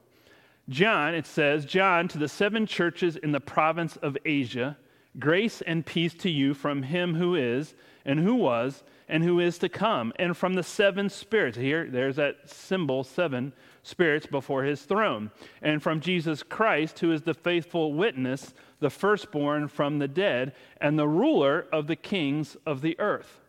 John, 0.70 1.16
it 1.16 1.26
says, 1.26 1.66
John, 1.66 2.08
to 2.10 2.18
the 2.18 2.28
seven 2.28 2.66
churches 2.66 3.16
in 3.16 3.32
the 3.32 3.40
province 3.40 3.96
of 3.98 4.18
Asia, 4.26 4.78
grace 5.18 5.62
and 5.62 5.86
peace 5.86 6.14
to 6.16 6.30
you 6.30 6.54
from 6.54 6.84
him 6.84 7.16
who 7.16 7.36
is, 7.36 7.76
and 8.06 8.20
who 8.20 8.36
was, 8.36 8.84
and 9.10 9.24
who 9.24 9.40
is 9.40 9.58
to 9.60 9.70
come, 9.70 10.12
and 10.18 10.36
from 10.36 10.54
the 10.54 10.64
seven 10.64 11.10
spirits. 11.10 11.58
Here, 11.58 11.88
there's 11.90 12.18
that 12.18 12.50
symbol, 12.50 13.04
seven 13.04 13.54
spirits 13.84 14.28
before 14.28 14.64
his 14.64 14.82
throne, 14.82 15.32
and 15.62 15.82
from 15.82 16.02
Jesus 16.02 16.44
Christ, 16.44 17.00
who 17.00 17.12
is 17.12 17.22
the 17.22 17.34
faithful 17.34 17.94
witness, 17.94 18.54
the 18.80 18.90
firstborn 18.90 19.70
from 19.70 20.00
the 20.00 20.08
dead, 20.08 20.54
and 20.82 21.00
the 21.00 21.08
ruler 21.08 21.66
of 21.72 21.88
the 21.88 21.96
kings 21.96 22.58
of 22.66 22.82
the 22.82 23.00
earth. 23.00 23.40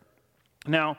Now, 0.66 0.96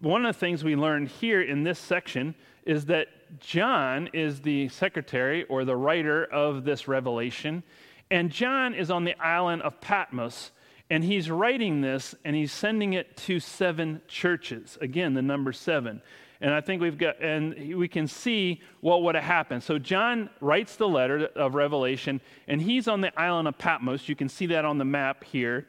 one 0.00 0.24
of 0.24 0.34
the 0.34 0.38
things 0.38 0.64
we 0.64 0.76
learned 0.76 1.08
here 1.08 1.42
in 1.42 1.64
this 1.64 1.78
section 1.78 2.34
is 2.64 2.86
that 2.86 3.08
John 3.40 4.08
is 4.12 4.40
the 4.40 4.68
secretary 4.68 5.44
or 5.44 5.64
the 5.64 5.76
writer 5.76 6.24
of 6.24 6.64
this 6.64 6.88
revelation, 6.88 7.62
and 8.10 8.30
John 8.30 8.74
is 8.74 8.90
on 8.90 9.04
the 9.04 9.20
island 9.20 9.62
of 9.62 9.80
Patmos. 9.82 10.50
And 10.90 11.04
he's 11.04 11.30
writing 11.30 11.80
this 11.80 12.14
and 12.24 12.34
he's 12.34 12.52
sending 12.52 12.94
it 12.94 13.16
to 13.18 13.40
seven 13.40 14.00
churches. 14.08 14.78
Again, 14.80 15.14
the 15.14 15.22
number 15.22 15.52
seven. 15.52 16.00
And 16.40 16.54
I 16.54 16.60
think 16.60 16.80
we've 16.80 16.96
got, 16.96 17.20
and 17.20 17.76
we 17.76 17.88
can 17.88 18.06
see 18.06 18.62
what 18.80 19.02
would 19.02 19.16
have 19.16 19.24
happened. 19.24 19.62
So 19.62 19.78
John 19.78 20.30
writes 20.40 20.76
the 20.76 20.88
letter 20.88 21.26
of 21.34 21.54
Revelation, 21.54 22.20
and 22.46 22.62
he's 22.62 22.86
on 22.86 23.00
the 23.00 23.18
island 23.20 23.48
of 23.48 23.58
Patmos. 23.58 24.08
You 24.08 24.14
can 24.14 24.28
see 24.28 24.46
that 24.46 24.64
on 24.64 24.78
the 24.78 24.84
map 24.84 25.24
here. 25.24 25.66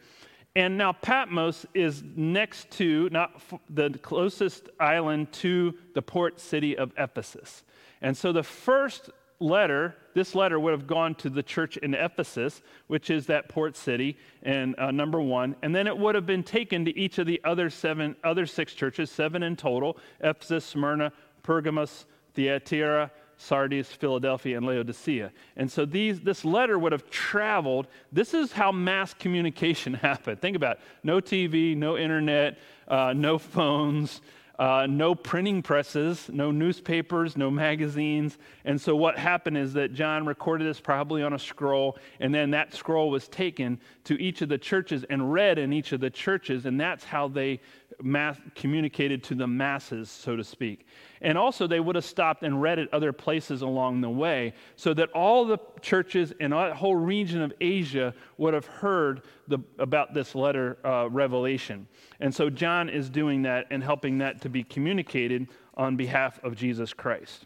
And 0.55 0.77
now 0.77 0.93
Patmos 0.93 1.65
is 1.73 2.03
next 2.15 2.69
to, 2.71 3.09
not 3.11 3.41
the 3.69 3.89
closest 3.89 4.69
island 4.79 5.31
to 5.33 5.73
the 5.95 6.01
port 6.01 6.39
city 6.39 6.77
of 6.77 6.91
Ephesus. 6.97 7.63
And 8.01 8.15
so 8.15 8.31
the 8.31 8.43
first 8.43 9.09
letter, 9.39 9.95
this 10.13 10.35
letter 10.35 10.59
would 10.59 10.71
have 10.71 10.87
gone 10.87 11.15
to 11.15 11.29
the 11.29 11.43
church 11.43 11.77
in 11.77 11.93
Ephesus, 11.93 12.61
which 12.87 13.09
is 13.09 13.25
that 13.27 13.49
port 13.49 13.75
city, 13.75 14.17
and 14.43 14.77
uh, 14.77 14.91
number 14.91 15.21
one, 15.21 15.55
and 15.61 15.73
then 15.73 15.87
it 15.87 15.97
would 15.97 16.15
have 16.15 16.25
been 16.25 16.43
taken 16.43 16.85
to 16.85 16.97
each 16.97 17.17
of 17.17 17.25
the 17.25 17.41
other 17.43 17.69
seven, 17.69 18.15
other 18.23 18.45
six 18.45 18.73
churches, 18.73 19.09
seven 19.09 19.43
in 19.43 19.55
total: 19.55 19.97
Ephesus, 20.19 20.65
Smyrna, 20.65 21.11
Pergamos, 21.43 22.05
Thyatira, 22.33 23.11
Sardis, 23.37 23.87
Philadelphia, 23.87 24.57
and 24.57 24.65
Laodicea. 24.65 25.31
And 25.55 25.71
so 25.71 25.85
these, 25.85 26.19
this 26.19 26.43
letter 26.43 26.77
would 26.77 26.91
have 26.91 27.09
traveled. 27.09 27.87
This 28.11 28.33
is 28.33 28.51
how 28.51 28.71
mass 28.73 29.13
communication 29.13 29.93
happened. 29.95 30.41
Think 30.41 30.57
about 30.57 30.77
it. 30.77 30.81
no 31.03 31.21
TV, 31.21 31.75
no 31.75 31.97
internet, 31.97 32.59
uh, 32.89 33.13
no 33.15 33.37
phones, 33.37 34.21
uh, 34.59 34.85
no 34.89 35.15
printing 35.15 35.61
presses, 35.61 36.29
no 36.31 36.51
newspapers, 36.51 37.37
no 37.37 37.49
magazines. 37.49 38.37
And 38.65 38.79
so 38.79 38.93
what 38.93 39.17
happened 39.17 39.57
is 39.57 39.71
that 39.73 39.93
John 39.93 40.25
recorded 40.25 40.67
this 40.67 40.81
probably 40.81 41.23
on 41.23 41.31
a 41.31 41.39
scroll, 41.39 41.97
and 42.19 42.35
then 42.35 42.51
that 42.51 42.73
scroll 42.73 43.09
was 43.09 43.29
taken 43.29 43.79
to 44.03 44.21
each 44.21 44.41
of 44.41 44.49
the 44.49 44.57
churches 44.57 45.05
and 45.09 45.31
read 45.31 45.57
in 45.57 45.71
each 45.71 45.93
of 45.93 46.01
the 46.01 46.09
churches, 46.09 46.65
and 46.65 46.77
that's 46.79 47.05
how 47.05 47.29
they 47.29 47.61
mass, 48.01 48.37
communicated 48.55 49.23
to 49.25 49.35
the 49.35 49.47
masses, 49.47 50.09
so 50.09 50.35
to 50.35 50.43
speak. 50.43 50.87
And 51.21 51.37
also, 51.37 51.67
they 51.67 51.79
would 51.79 51.95
have 51.95 52.05
stopped 52.05 52.43
and 52.43 52.61
read 52.61 52.79
at 52.79 52.93
other 52.93 53.11
places 53.11 53.61
along 53.61 54.01
the 54.01 54.09
way 54.09 54.53
so 54.75 54.93
that 54.93 55.09
all 55.11 55.45
the 55.45 55.57
churches 55.81 56.33
in 56.39 56.51
that 56.51 56.73
whole 56.73 56.95
region 56.95 57.41
of 57.41 57.53
Asia 57.59 58.13
would 58.37 58.53
have 58.53 58.65
heard 58.65 59.23
the, 59.47 59.59
about 59.77 60.13
this 60.13 60.35
letter, 60.35 60.77
uh, 60.85 61.09
Revelation. 61.09 61.87
And 62.19 62.33
so, 62.33 62.49
John 62.49 62.89
is 62.89 63.09
doing 63.09 63.41
that 63.43 63.67
and 63.69 63.83
helping 63.83 64.17
that 64.19 64.41
to 64.41 64.49
be 64.49 64.63
communicated 64.63 65.47
on 65.75 65.95
behalf 65.95 66.39
of 66.43 66.55
Jesus 66.55 66.93
Christ. 66.93 67.45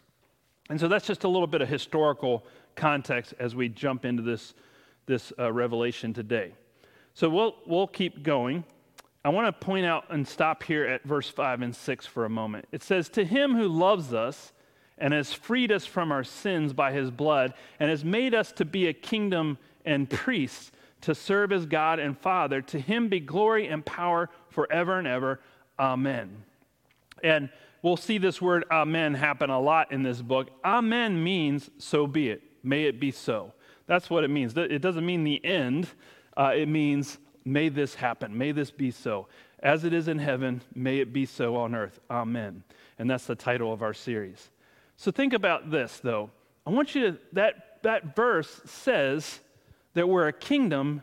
And 0.70 0.78
so, 0.78 0.88
that's 0.88 1.06
just 1.06 1.24
a 1.24 1.28
little 1.28 1.46
bit 1.48 1.62
of 1.62 1.68
historical 1.68 2.46
context 2.76 3.34
as 3.38 3.54
we 3.54 3.68
jump 3.68 4.04
into 4.04 4.22
this, 4.22 4.54
this 5.06 5.32
uh, 5.38 5.52
revelation 5.52 6.12
today. 6.12 6.54
So, 7.14 7.28
we'll, 7.28 7.56
we'll 7.66 7.88
keep 7.88 8.22
going. 8.22 8.64
I 9.24 9.30
want 9.30 9.46
to 9.46 9.64
point 9.64 9.86
out 9.86 10.04
and 10.10 10.28
stop 10.28 10.62
here 10.62 10.84
at 10.84 11.02
verse 11.04 11.30
5 11.30 11.62
and 11.62 11.74
6 11.74 12.06
for 12.06 12.26
a 12.26 12.30
moment. 12.30 12.66
It 12.72 12.82
says, 12.82 13.08
To 13.10 13.24
him 13.24 13.56
who 13.56 13.68
loves 13.68 14.12
us 14.12 14.52
and 14.98 15.14
has 15.14 15.32
freed 15.32 15.72
us 15.72 15.86
from 15.86 16.12
our 16.12 16.24
sins 16.24 16.74
by 16.74 16.92
his 16.92 17.10
blood 17.10 17.54
and 17.80 17.88
has 17.88 18.04
made 18.04 18.34
us 18.34 18.52
to 18.52 18.66
be 18.66 18.86
a 18.86 18.92
kingdom 18.92 19.56
and 19.86 20.10
priests 20.10 20.72
to 21.00 21.14
serve 21.14 21.52
as 21.52 21.66
God 21.66 21.98
and 21.98 22.18
Father, 22.18 22.60
to 22.62 22.78
him 22.78 23.08
be 23.08 23.20
glory 23.20 23.66
and 23.66 23.84
power 23.84 24.28
forever 24.50 24.98
and 24.98 25.06
ever. 25.06 25.40
Amen. 25.78 26.44
And 27.22 27.48
we'll 27.82 27.96
see 27.96 28.18
this 28.18 28.40
word 28.42 28.64
amen 28.70 29.14
happen 29.14 29.48
a 29.50 29.60
lot 29.60 29.90
in 29.90 30.02
this 30.02 30.20
book. 30.20 30.50
Amen 30.64 31.22
means 31.22 31.70
so 31.78 32.06
be 32.06 32.28
it. 32.30 32.42
May 32.62 32.84
it 32.84 33.00
be 33.00 33.10
so. 33.10 33.52
That's 33.86 34.08
what 34.08 34.24
it 34.24 34.28
means. 34.28 34.56
It 34.56 34.80
doesn't 34.80 35.04
mean 35.04 35.24
the 35.24 35.44
end, 35.44 35.88
uh, 36.36 36.52
it 36.54 36.68
means 36.68 37.18
May 37.44 37.68
this 37.68 37.94
happen. 37.94 38.36
May 38.36 38.52
this 38.52 38.70
be 38.70 38.90
so. 38.90 39.26
As 39.60 39.84
it 39.84 39.92
is 39.92 40.08
in 40.08 40.18
heaven, 40.18 40.62
may 40.74 40.98
it 40.98 41.12
be 41.12 41.26
so 41.26 41.56
on 41.56 41.74
earth. 41.74 42.00
Amen. 42.10 42.64
And 42.98 43.08
that's 43.10 43.26
the 43.26 43.34
title 43.34 43.72
of 43.72 43.82
our 43.82 43.94
series. 43.94 44.50
So 44.96 45.10
think 45.10 45.32
about 45.32 45.70
this, 45.70 46.00
though. 46.02 46.30
I 46.66 46.70
want 46.70 46.94
you 46.94 47.12
to, 47.12 47.18
that, 47.32 47.78
that 47.82 48.16
verse 48.16 48.60
says 48.64 49.40
that 49.94 50.08
we're 50.08 50.28
a 50.28 50.32
kingdom 50.32 51.02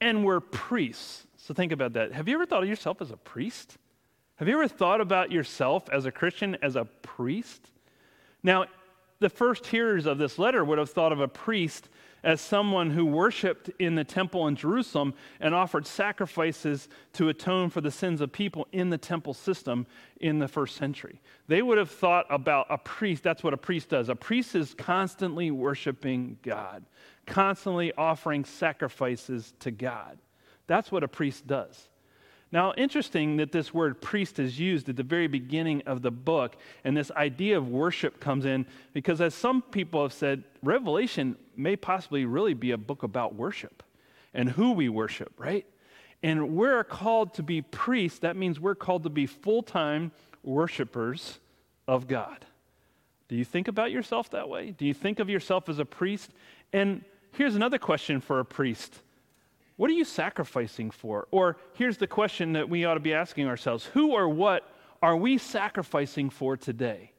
and 0.00 0.24
we're 0.24 0.40
priests. 0.40 1.26
So 1.36 1.54
think 1.54 1.72
about 1.72 1.94
that. 1.94 2.12
Have 2.12 2.28
you 2.28 2.34
ever 2.34 2.46
thought 2.46 2.62
of 2.62 2.68
yourself 2.68 3.02
as 3.02 3.10
a 3.10 3.16
priest? 3.16 3.76
Have 4.36 4.48
you 4.48 4.54
ever 4.54 4.68
thought 4.68 5.00
about 5.00 5.30
yourself 5.30 5.88
as 5.90 6.06
a 6.06 6.12
Christian 6.12 6.56
as 6.62 6.76
a 6.76 6.84
priest? 7.02 7.70
Now, 8.42 8.66
the 9.22 9.30
first 9.30 9.66
hearers 9.66 10.04
of 10.04 10.18
this 10.18 10.38
letter 10.38 10.64
would 10.64 10.78
have 10.78 10.90
thought 10.90 11.12
of 11.12 11.20
a 11.20 11.28
priest 11.28 11.88
as 12.24 12.40
someone 12.40 12.90
who 12.90 13.06
worshiped 13.06 13.70
in 13.78 13.94
the 13.94 14.04
temple 14.04 14.46
in 14.46 14.54
Jerusalem 14.54 15.14
and 15.40 15.54
offered 15.54 15.86
sacrifices 15.86 16.88
to 17.14 17.28
atone 17.28 17.70
for 17.70 17.80
the 17.80 17.90
sins 17.90 18.20
of 18.20 18.32
people 18.32 18.66
in 18.72 18.90
the 18.90 18.98
temple 18.98 19.34
system 19.34 19.86
in 20.20 20.38
the 20.38 20.48
first 20.48 20.76
century. 20.76 21.20
They 21.48 21.62
would 21.62 21.78
have 21.78 21.90
thought 21.90 22.26
about 22.30 22.66
a 22.68 22.78
priest, 22.78 23.22
that's 23.22 23.42
what 23.42 23.54
a 23.54 23.58
priest 23.58 23.88
does. 23.88 24.08
A 24.08 24.14
priest 24.14 24.54
is 24.54 24.74
constantly 24.74 25.50
worshiping 25.50 26.38
God, 26.42 26.84
constantly 27.26 27.92
offering 27.94 28.44
sacrifices 28.44 29.54
to 29.60 29.70
God. 29.70 30.18
That's 30.66 30.92
what 30.92 31.02
a 31.02 31.08
priest 31.08 31.46
does. 31.46 31.88
Now, 32.52 32.74
interesting 32.76 33.38
that 33.38 33.50
this 33.50 33.72
word 33.72 34.02
priest 34.02 34.38
is 34.38 34.60
used 34.60 34.88
at 34.90 34.96
the 34.96 35.02
very 35.02 35.26
beginning 35.26 35.82
of 35.86 36.02
the 36.02 36.10
book, 36.10 36.56
and 36.84 36.94
this 36.94 37.10
idea 37.12 37.56
of 37.56 37.68
worship 37.68 38.20
comes 38.20 38.44
in 38.44 38.66
because, 38.92 39.22
as 39.22 39.34
some 39.34 39.62
people 39.62 40.02
have 40.02 40.12
said, 40.12 40.44
Revelation 40.62 41.36
may 41.56 41.76
possibly 41.76 42.26
really 42.26 42.52
be 42.52 42.72
a 42.72 42.78
book 42.78 43.02
about 43.02 43.34
worship 43.34 43.82
and 44.34 44.50
who 44.50 44.72
we 44.72 44.90
worship, 44.90 45.32
right? 45.38 45.66
And 46.22 46.50
we're 46.54 46.84
called 46.84 47.34
to 47.34 47.42
be 47.42 47.62
priests. 47.62 48.18
That 48.18 48.36
means 48.36 48.60
we're 48.60 48.74
called 48.74 49.04
to 49.04 49.10
be 49.10 49.26
full 49.26 49.62
time 49.62 50.12
worshipers 50.42 51.40
of 51.88 52.06
God. 52.06 52.44
Do 53.28 53.36
you 53.36 53.44
think 53.46 53.66
about 53.66 53.90
yourself 53.90 54.30
that 54.30 54.48
way? 54.48 54.72
Do 54.72 54.84
you 54.84 54.92
think 54.92 55.18
of 55.18 55.30
yourself 55.30 55.70
as 55.70 55.78
a 55.78 55.86
priest? 55.86 56.30
And 56.72 57.02
here's 57.32 57.56
another 57.56 57.78
question 57.78 58.20
for 58.20 58.40
a 58.40 58.44
priest 58.44 59.00
what 59.76 59.90
are 59.90 59.94
you 59.94 60.04
sacrificing 60.04 60.90
for? 60.90 61.26
Or 61.30 61.56
here's 61.74 61.96
the 61.96 62.06
question 62.06 62.52
that 62.52 62.68
we 62.68 62.84
ought 62.84 62.94
to 62.94 63.00
be 63.00 63.14
asking 63.14 63.46
ourselves 63.48 63.86
Who 63.86 64.12
or 64.12 64.28
what 64.28 64.68
are 65.02 65.16
we 65.16 65.38
sacrificing 65.38 66.30
for 66.30 66.56
today? 66.56 67.12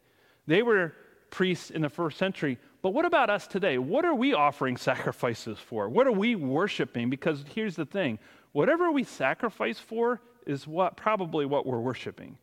They 0.47 0.61
were 0.61 0.93
priests 1.29 1.71
in 1.71 1.81
the 1.81 1.89
first 1.89 2.17
century, 2.17 2.57
but 2.81 2.91
what 2.91 3.05
about 3.05 3.29
us 3.29 3.47
today? 3.47 3.77
What 3.77 4.05
are 4.05 4.13
we 4.13 4.33
offering 4.33 4.77
sacrifices 4.77 5.57
for? 5.57 5.89
What 5.89 6.05
are 6.05 6.11
we 6.11 6.35
worshiping? 6.35 7.09
Because 7.09 7.43
here's 7.53 7.75
the 7.75 7.85
thing 7.85 8.19
whatever 8.51 8.91
we 8.91 9.03
sacrifice 9.03 9.79
for 9.79 10.21
is 10.45 10.67
what 10.67 10.95
probably 10.95 11.45
what 11.45 11.65
we're 11.65 11.79
worshiping. 11.79 12.37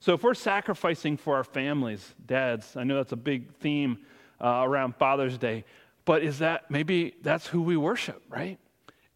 So 0.00 0.12
if 0.12 0.22
we're 0.22 0.34
sacrificing 0.34 1.16
for 1.16 1.36
our 1.36 1.44
families, 1.44 2.14
dads, 2.26 2.76
I 2.76 2.84
know 2.84 2.96
that's 2.96 3.12
a 3.12 3.16
big 3.16 3.54
theme 3.54 3.98
uh, 4.40 4.62
around 4.64 4.96
Father's 4.96 5.38
Day, 5.38 5.64
but 6.04 6.22
is 6.22 6.40
that 6.40 6.70
maybe 6.70 7.14
that's 7.22 7.46
who 7.46 7.62
we 7.62 7.76
worship, 7.76 8.22
right? 8.28 8.58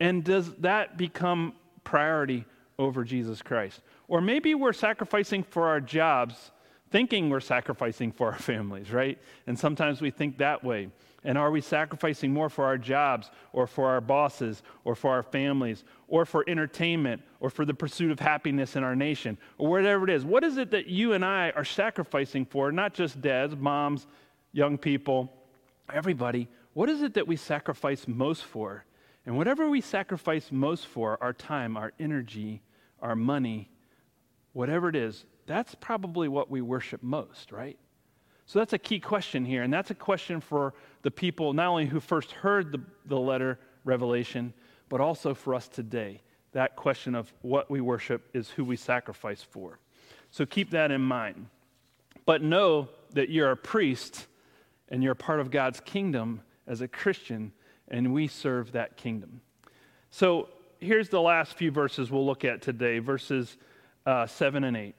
And 0.00 0.24
does 0.24 0.52
that 0.56 0.96
become 0.96 1.52
priority 1.84 2.46
over 2.78 3.04
Jesus 3.04 3.42
Christ? 3.42 3.82
Or 4.08 4.20
maybe 4.20 4.54
we're 4.54 4.72
sacrificing 4.72 5.42
for 5.44 5.68
our 5.68 5.80
jobs, 5.80 6.50
thinking 6.90 7.28
we're 7.28 7.40
sacrificing 7.40 8.10
for 8.10 8.32
our 8.32 8.38
families, 8.38 8.90
right? 8.90 9.18
And 9.46 9.58
sometimes 9.58 10.00
we 10.00 10.10
think 10.10 10.38
that 10.38 10.64
way. 10.64 10.88
And 11.22 11.36
are 11.36 11.50
we 11.50 11.60
sacrificing 11.60 12.32
more 12.32 12.48
for 12.48 12.64
our 12.64 12.78
jobs 12.78 13.30
or 13.52 13.66
for 13.66 13.90
our 13.90 14.00
bosses 14.00 14.62
or 14.84 14.94
for 14.94 15.10
our 15.10 15.22
families 15.22 15.84
or 16.08 16.24
for 16.24 16.48
entertainment 16.48 17.20
or 17.40 17.50
for 17.50 17.66
the 17.66 17.74
pursuit 17.74 18.10
of 18.10 18.18
happiness 18.18 18.74
in 18.74 18.82
our 18.82 18.96
nation 18.96 19.36
or 19.58 19.68
whatever 19.68 20.04
it 20.04 20.10
is? 20.10 20.24
What 20.24 20.44
is 20.44 20.56
it 20.56 20.70
that 20.70 20.86
you 20.86 21.12
and 21.12 21.22
I 21.22 21.50
are 21.50 21.64
sacrificing 21.64 22.46
for? 22.46 22.72
Not 22.72 22.94
just 22.94 23.20
dads, 23.20 23.54
moms, 23.54 24.06
young 24.52 24.78
people, 24.78 25.30
everybody. 25.92 26.48
What 26.72 26.88
is 26.88 27.02
it 27.02 27.12
that 27.14 27.26
we 27.26 27.36
sacrifice 27.36 28.08
most 28.08 28.44
for? 28.44 28.84
And 29.30 29.36
whatever 29.36 29.70
we 29.70 29.80
sacrifice 29.80 30.50
most 30.50 30.88
for, 30.88 31.16
our 31.22 31.32
time, 31.32 31.76
our 31.76 31.92
energy, 32.00 32.62
our 33.00 33.14
money, 33.14 33.70
whatever 34.54 34.88
it 34.88 34.96
is, 34.96 35.24
that's 35.46 35.72
probably 35.76 36.26
what 36.26 36.50
we 36.50 36.60
worship 36.62 37.00
most, 37.00 37.52
right? 37.52 37.78
So 38.46 38.58
that's 38.58 38.72
a 38.72 38.78
key 38.78 38.98
question 38.98 39.44
here. 39.44 39.62
And 39.62 39.72
that's 39.72 39.92
a 39.92 39.94
question 39.94 40.40
for 40.40 40.74
the 41.02 41.12
people, 41.12 41.52
not 41.52 41.68
only 41.68 41.86
who 41.86 42.00
first 42.00 42.32
heard 42.32 42.72
the, 42.72 42.80
the 43.04 43.20
letter, 43.20 43.60
Revelation, 43.84 44.52
but 44.88 45.00
also 45.00 45.32
for 45.32 45.54
us 45.54 45.68
today. 45.68 46.22
That 46.50 46.74
question 46.74 47.14
of 47.14 47.32
what 47.42 47.70
we 47.70 47.80
worship 47.80 48.28
is 48.34 48.50
who 48.50 48.64
we 48.64 48.74
sacrifice 48.74 49.44
for. 49.44 49.78
So 50.32 50.44
keep 50.44 50.70
that 50.70 50.90
in 50.90 51.02
mind. 51.02 51.46
But 52.26 52.42
know 52.42 52.88
that 53.12 53.28
you're 53.28 53.52
a 53.52 53.56
priest 53.56 54.26
and 54.88 55.04
you're 55.04 55.14
part 55.14 55.38
of 55.38 55.52
God's 55.52 55.78
kingdom 55.78 56.42
as 56.66 56.80
a 56.80 56.88
Christian, 56.88 57.52
and 57.90 58.12
we 58.12 58.26
serve 58.26 58.72
that 58.72 58.96
kingdom. 58.96 59.40
So 60.10 60.48
here's 60.80 61.08
the 61.08 61.20
last 61.20 61.54
few 61.54 61.70
verses 61.70 62.10
we'll 62.10 62.26
look 62.26 62.44
at 62.44 62.62
today 62.62 62.98
verses 62.98 63.56
uh, 64.06 64.26
7 64.26 64.64
and 64.64 64.76
8. 64.76 64.94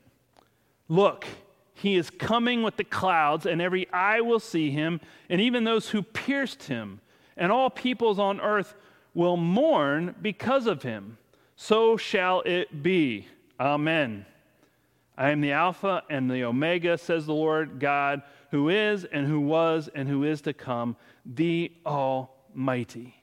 Look, 0.88 1.26
he 1.74 1.96
is 1.96 2.10
coming 2.10 2.64
with 2.64 2.78
the 2.78 2.84
clouds, 2.84 3.46
and 3.46 3.62
every 3.62 3.92
eye 3.92 4.22
will 4.22 4.40
see 4.40 4.70
him, 4.72 5.02
and 5.30 5.42
even 5.42 5.64
those 5.64 5.90
who 5.90 6.04
pierced 6.04 6.64
him, 6.64 7.02
and 7.38 7.52
all 7.52 7.70
peoples 7.70 8.20
on 8.20 8.40
earth 8.40 8.76
will 9.14 9.38
mourn 9.38 10.16
because 10.22 10.68
of 10.68 10.84
him. 10.84 11.18
So 11.56 11.98
shall 11.98 12.42
it 12.42 12.84
be. 12.84 13.28
Amen. 13.60 14.26
I 15.18 15.30
am 15.30 15.42
the 15.42 15.52
Alpha 15.52 16.04
and 16.10 16.30
the 16.30 16.44
Omega, 16.44 16.98
says 16.98 17.26
the 17.26 17.34
Lord 17.34 17.80
God, 17.80 18.22
who 18.52 18.70
is 18.70 19.06
and 19.06 19.28
who 19.28 19.40
was 19.40 19.90
and 19.94 20.10
who 20.10 20.24
is 20.24 20.42
to 20.42 20.54
come, 20.54 20.96
the 21.26 21.72
Almighty. 22.52 23.16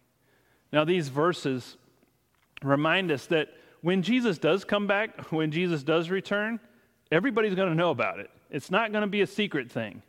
Now, 0.73 0.85
these 0.85 1.09
verses 1.09 1.77
remind 2.63 3.11
us 3.11 3.27
that 3.27 3.49
when 3.81 4.03
Jesus 4.03 4.39
does 4.39 4.65
come 4.65 4.87
back, 4.87 5.21
when 5.33 5.51
Jesus 5.51 5.83
does 5.83 6.11
return, 6.11 6.61
everybody's 7.11 7.55
going 7.55 7.69
to 7.69 7.75
know 7.75 7.91
about 7.91 8.21
it. 8.21 8.31
It's 8.51 8.71
not 8.71 8.93
going 8.93 9.03
to 9.03 9.09
be 9.09 9.21
a 9.21 9.27
secret 9.27 9.71
thing. 9.71 10.03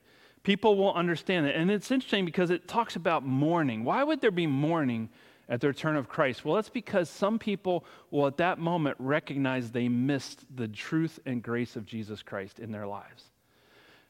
People 0.44 0.78
will 0.78 0.94
understand 0.94 1.46
it. 1.46 1.56
And 1.56 1.70
it's 1.70 1.92
interesting 1.92 2.26
because 2.26 2.50
it 2.50 2.68
talks 2.68 2.96
about 2.96 3.26
mourning. 3.26 3.84
Why 3.84 4.04
would 4.04 4.22
there 4.22 4.32
be 4.32 4.48
mourning 4.48 5.10
at 5.50 5.60
the 5.60 5.68
return 5.68 5.98
of 5.98 6.08
Christ? 6.08 6.46
Well, 6.46 6.56
that's 6.56 6.70
because 6.70 7.10
some 7.10 7.38
people 7.38 7.86
will 8.10 8.26
at 8.28 8.38
that 8.38 8.58
moment 8.58 8.96
recognize 9.00 9.72
they 9.72 9.90
missed 9.90 10.46
the 10.56 10.68
truth 10.68 11.20
and 11.26 11.44
grace 11.44 11.76
of 11.76 11.86
Jesus 11.86 12.24
Christ 12.24 12.60
in 12.60 12.72
their 12.72 12.88
lives. 12.88 13.26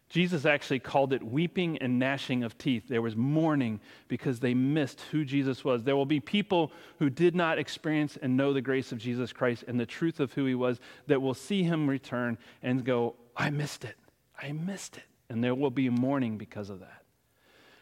Jesus 0.10 0.44
actually 0.46 0.80
called 0.80 1.14
it 1.14 1.24
weeping 1.24 1.78
and 1.78 2.00
gnashing 2.00 2.44
of 2.44 2.58
teeth. 2.58 2.88
There 2.88 3.02
was 3.02 3.16
mourning 3.16 3.80
because 4.08 4.40
they 4.40 4.56
missed 4.56 5.02
who 5.12 5.24
Jesus 5.24 5.64
was. 5.64 5.84
There 5.84 5.96
will 5.96 6.08
be 6.08 6.20
people 6.20 6.72
who 6.98 7.12
did 7.12 7.36
not 7.36 7.60
experience 7.60 8.18
and 8.20 8.36
know 8.36 8.52
the 8.52 8.62
grace 8.62 8.92
of 8.92 8.98
Jesus 8.98 9.32
Christ 9.32 9.66
and 9.68 9.80
the 9.80 9.86
truth 9.86 10.20
of 10.20 10.34
who 10.34 10.46
he 10.46 10.56
was 10.56 10.80
that 11.06 11.22
will 11.22 11.36
see 11.36 11.62
him 11.62 11.88
return 11.88 12.40
and 12.64 12.84
go, 12.84 13.16
I 13.38 13.52
missed 13.52 13.86
it. 13.86 13.96
I 14.42 14.52
missed 14.52 14.98
it. 14.98 15.04
And 15.30 15.44
there 15.44 15.54
will 15.54 15.70
be 15.70 15.90
mourning 15.90 16.40
because 16.40 16.72
of 16.72 16.80
that. 16.80 17.04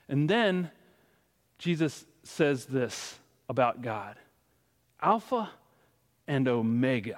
And 0.09 0.29
then 0.29 0.69
Jesus 1.57 2.05
says 2.23 2.65
this 2.65 3.17
about 3.47 3.81
God 3.81 4.17
Alpha 5.01 5.49
and 6.27 6.47
Omega, 6.47 7.17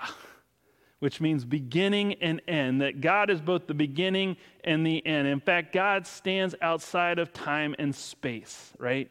which 1.00 1.22
means 1.22 1.46
beginning 1.46 2.16
and 2.16 2.42
end, 2.48 2.82
that 2.82 3.02
God 3.02 3.30
is 3.30 3.42
both 3.42 3.68
the 3.68 3.74
beginning 3.74 4.38
and 4.64 4.86
the 4.86 5.06
end. 5.06 5.28
In 5.28 5.40
fact, 5.40 5.74
God 5.74 6.06
stands 6.06 6.56
outside 6.62 7.20
of 7.20 7.34
time 7.34 7.76
and 7.80 7.96
space, 7.96 8.74
right? 8.78 9.10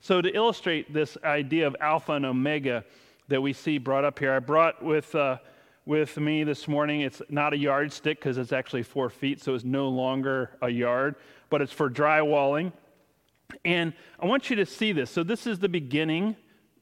So, 0.00 0.20
to 0.20 0.34
illustrate 0.34 0.92
this 0.92 1.16
idea 1.24 1.66
of 1.66 1.76
Alpha 1.80 2.12
and 2.12 2.26
Omega 2.26 2.84
that 3.28 3.40
we 3.40 3.52
see 3.52 3.78
brought 3.78 4.04
up 4.04 4.18
here, 4.18 4.32
I 4.32 4.38
brought 4.38 4.82
with. 4.82 5.14
Uh, 5.14 5.38
with 5.88 6.18
me 6.18 6.44
this 6.44 6.68
morning. 6.68 7.00
It's 7.00 7.22
not 7.30 7.54
a 7.54 7.56
yardstick 7.56 8.18
because 8.18 8.36
it's 8.36 8.52
actually 8.52 8.82
four 8.82 9.08
feet, 9.08 9.40
so 9.40 9.54
it's 9.54 9.64
no 9.64 9.88
longer 9.88 10.50
a 10.60 10.68
yard, 10.68 11.14
but 11.48 11.62
it's 11.62 11.72
for 11.72 11.88
drywalling. 11.88 12.72
And 13.64 13.94
I 14.20 14.26
want 14.26 14.50
you 14.50 14.56
to 14.56 14.66
see 14.66 14.92
this. 14.92 15.10
So 15.10 15.22
this 15.22 15.46
is 15.46 15.58
the 15.58 15.68
beginning, 15.68 16.36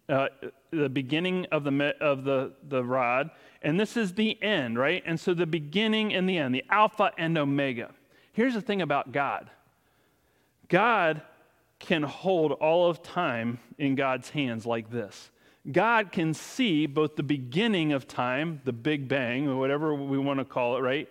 uh, 0.08 0.26
the 0.72 0.88
beginning 0.88 1.46
of 1.52 1.62
the 1.62 1.94
of 2.00 2.24
the 2.24 2.54
the 2.68 2.82
rod, 2.82 3.30
and 3.66 3.80
this 3.80 3.96
is 3.96 4.14
the 4.14 4.40
end, 4.40 4.78
right? 4.78 5.02
And 5.04 5.18
so 5.18 5.34
the 5.34 5.44
beginning 5.44 6.14
and 6.14 6.28
the 6.28 6.38
end, 6.38 6.54
the 6.54 6.64
alpha 6.70 7.10
and 7.18 7.36
omega. 7.36 7.90
Here's 8.32 8.54
the 8.54 8.60
thing 8.60 8.80
about 8.80 9.10
God. 9.10 9.50
God 10.68 11.20
can 11.80 12.04
hold 12.04 12.52
all 12.52 12.88
of 12.88 13.02
time 13.02 13.58
in 13.76 13.96
God's 13.96 14.30
hands 14.30 14.66
like 14.66 14.88
this. 14.88 15.30
God 15.72 16.12
can 16.12 16.32
see 16.32 16.86
both 16.86 17.16
the 17.16 17.24
beginning 17.24 17.92
of 17.92 18.06
time, 18.06 18.60
the 18.64 18.72
Big 18.72 19.08
Bang, 19.08 19.48
or 19.48 19.56
whatever 19.56 19.96
we 19.96 20.16
want 20.16 20.38
to 20.38 20.44
call 20.44 20.76
it, 20.76 20.80
right? 20.80 21.08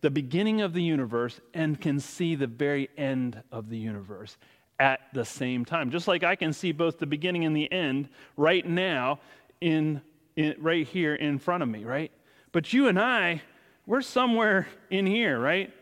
The 0.00 0.10
beginning 0.10 0.60
of 0.60 0.74
the 0.74 0.82
universe, 0.84 1.40
and 1.54 1.80
can 1.80 1.98
see 1.98 2.36
the 2.36 2.46
very 2.46 2.88
end 2.96 3.42
of 3.50 3.68
the 3.68 3.78
universe 3.78 4.36
at 4.78 5.00
the 5.12 5.24
same 5.24 5.64
time. 5.64 5.90
Just 5.90 6.06
like 6.06 6.22
I 6.22 6.36
can 6.36 6.52
see 6.52 6.70
both 6.70 7.00
the 7.00 7.06
beginning 7.06 7.44
and 7.44 7.56
the 7.56 7.70
end 7.72 8.08
right 8.36 8.64
now, 8.64 9.18
in, 9.60 10.02
in 10.36 10.54
right 10.58 10.86
here 10.86 11.14
in 11.14 11.38
front 11.38 11.62
of 11.62 11.68
me, 11.68 11.84
right? 11.84 12.12
But 12.52 12.72
you 12.72 12.88
and 12.88 12.98
I, 12.98 13.42
we're 13.86 14.02
somewhere 14.02 14.68
in 14.90 15.06
here, 15.06 15.38
right? 15.38 15.72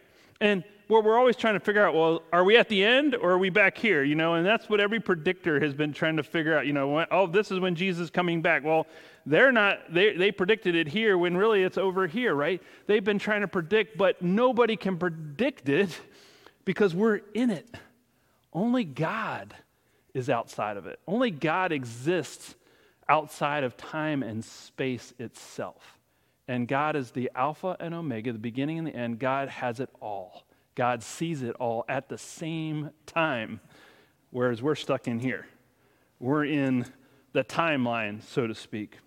And 0.40 0.64
where 0.88 1.00
we're 1.00 1.18
always 1.18 1.36
trying 1.36 1.54
to 1.54 1.60
figure 1.60 1.84
out, 1.86 1.94
well, 1.94 2.22
are 2.32 2.44
we 2.44 2.56
at 2.56 2.68
the 2.68 2.84
end 2.84 3.14
or 3.14 3.32
are 3.32 3.38
we 3.38 3.50
back 3.50 3.78
here? 3.78 4.02
You 4.02 4.14
know, 4.14 4.34
and 4.34 4.46
that's 4.46 4.68
what 4.68 4.80
every 4.80 5.00
predictor 5.00 5.60
has 5.60 5.72
been 5.72 5.92
trying 5.92 6.16
to 6.16 6.22
figure 6.22 6.56
out. 6.56 6.66
You 6.66 6.72
know, 6.72 6.88
when, 6.88 7.06
oh, 7.10 7.26
this 7.26 7.50
is 7.50 7.58
when 7.58 7.74
Jesus 7.74 8.04
is 8.04 8.10
coming 8.10 8.42
back. 8.42 8.64
Well, 8.64 8.86
they're 9.24 9.52
not. 9.52 9.92
They 9.92 10.14
they 10.14 10.30
predicted 10.30 10.74
it 10.74 10.86
here 10.86 11.16
when 11.16 11.36
really 11.36 11.62
it's 11.62 11.78
over 11.78 12.06
here, 12.06 12.34
right? 12.34 12.62
They've 12.86 13.04
been 13.04 13.18
trying 13.18 13.40
to 13.40 13.48
predict, 13.48 13.96
but 13.96 14.20
nobody 14.20 14.76
can 14.76 14.98
predict 14.98 15.68
it 15.68 15.98
because 16.64 16.94
we're 16.94 17.20
in 17.32 17.50
it. 17.50 17.68
Only 18.52 18.84
God 18.84 19.54
is 20.12 20.28
outside 20.28 20.76
of 20.76 20.86
it. 20.86 21.00
Only 21.08 21.30
God 21.30 21.72
exists 21.72 22.54
outside 23.08 23.64
of 23.64 23.76
time 23.76 24.22
and 24.22 24.44
space 24.44 25.12
itself. 25.18 25.98
And 26.46 26.68
God 26.68 26.96
is 26.96 27.10
the 27.10 27.30
Alpha 27.34 27.76
and 27.80 27.94
Omega, 27.94 28.32
the 28.32 28.38
beginning 28.38 28.78
and 28.78 28.86
the 28.86 28.94
end. 28.94 29.18
God 29.18 29.48
has 29.48 29.80
it 29.80 29.90
all. 30.00 30.44
God 30.74 31.02
sees 31.02 31.42
it 31.42 31.54
all 31.56 31.84
at 31.88 32.08
the 32.08 32.18
same 32.18 32.90
time, 33.06 33.60
whereas 34.30 34.62
we're 34.62 34.74
stuck 34.74 35.06
in 35.06 35.20
here. 35.20 35.46
We're 36.20 36.44
in 36.44 36.86
the 37.32 37.44
timeline, 37.44 38.22
so 38.22 38.46
to 38.46 38.54
speak. 38.54 38.98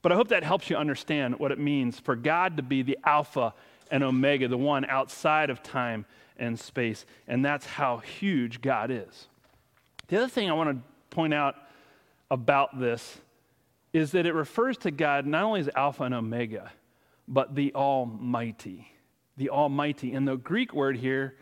But 0.00 0.12
I 0.12 0.14
hope 0.14 0.28
that 0.28 0.44
helps 0.44 0.70
you 0.70 0.76
understand 0.76 1.38
what 1.38 1.52
it 1.52 1.58
means 1.58 1.98
for 1.98 2.14
God 2.16 2.56
to 2.56 2.62
be 2.62 2.82
the 2.82 2.98
Alpha 3.04 3.52
and 3.90 4.04
Omega, 4.04 4.48
the 4.48 4.56
one 4.56 4.84
outside 4.86 5.50
of 5.50 5.62
time 5.62 6.06
and 6.38 6.58
space. 6.58 7.04
And 7.26 7.44
that's 7.44 7.66
how 7.66 7.98
huge 7.98 8.60
God 8.60 8.90
is. 8.90 9.26
The 10.06 10.18
other 10.18 10.28
thing 10.28 10.48
I 10.48 10.54
want 10.54 10.70
to 10.70 11.14
point 11.14 11.34
out 11.34 11.56
about 12.30 12.78
this 12.78 13.18
is 13.92 14.12
that 14.12 14.26
it 14.26 14.34
refers 14.34 14.76
to 14.78 14.90
God 14.90 15.26
not 15.26 15.44
only 15.44 15.60
as 15.60 15.70
Alpha 15.74 16.04
and 16.04 16.14
Omega, 16.14 16.72
but 17.26 17.54
the 17.54 17.74
Almighty 17.74 18.92
the 19.38 19.50
Almighty. 19.50 20.12
And 20.12 20.28
the 20.28 20.36
Greek 20.36 20.74
word 20.74 20.96
here 20.96 21.36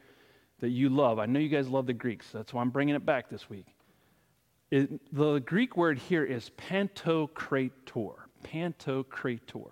that 0.61 0.69
you 0.69 0.89
love, 0.89 1.19
I 1.19 1.27
know 1.27 1.41
you 1.41 1.49
guys 1.49 1.69
love 1.69 1.87
the 1.87 1.93
Greeks, 1.93 2.31
that's 2.31 2.55
why 2.55 2.63
I'm 2.63 2.71
bringing 2.71 2.95
it 2.95 3.05
back 3.05 3.29
this 3.29 3.51
week. 3.51 3.67
It, 4.71 5.15
the 5.15 5.41
Greek 5.41 5.77
word 5.77 5.99
here 5.99 6.25
is 6.25 6.51
pantokrator. 6.57 8.15
Pantokrator. 8.45 9.71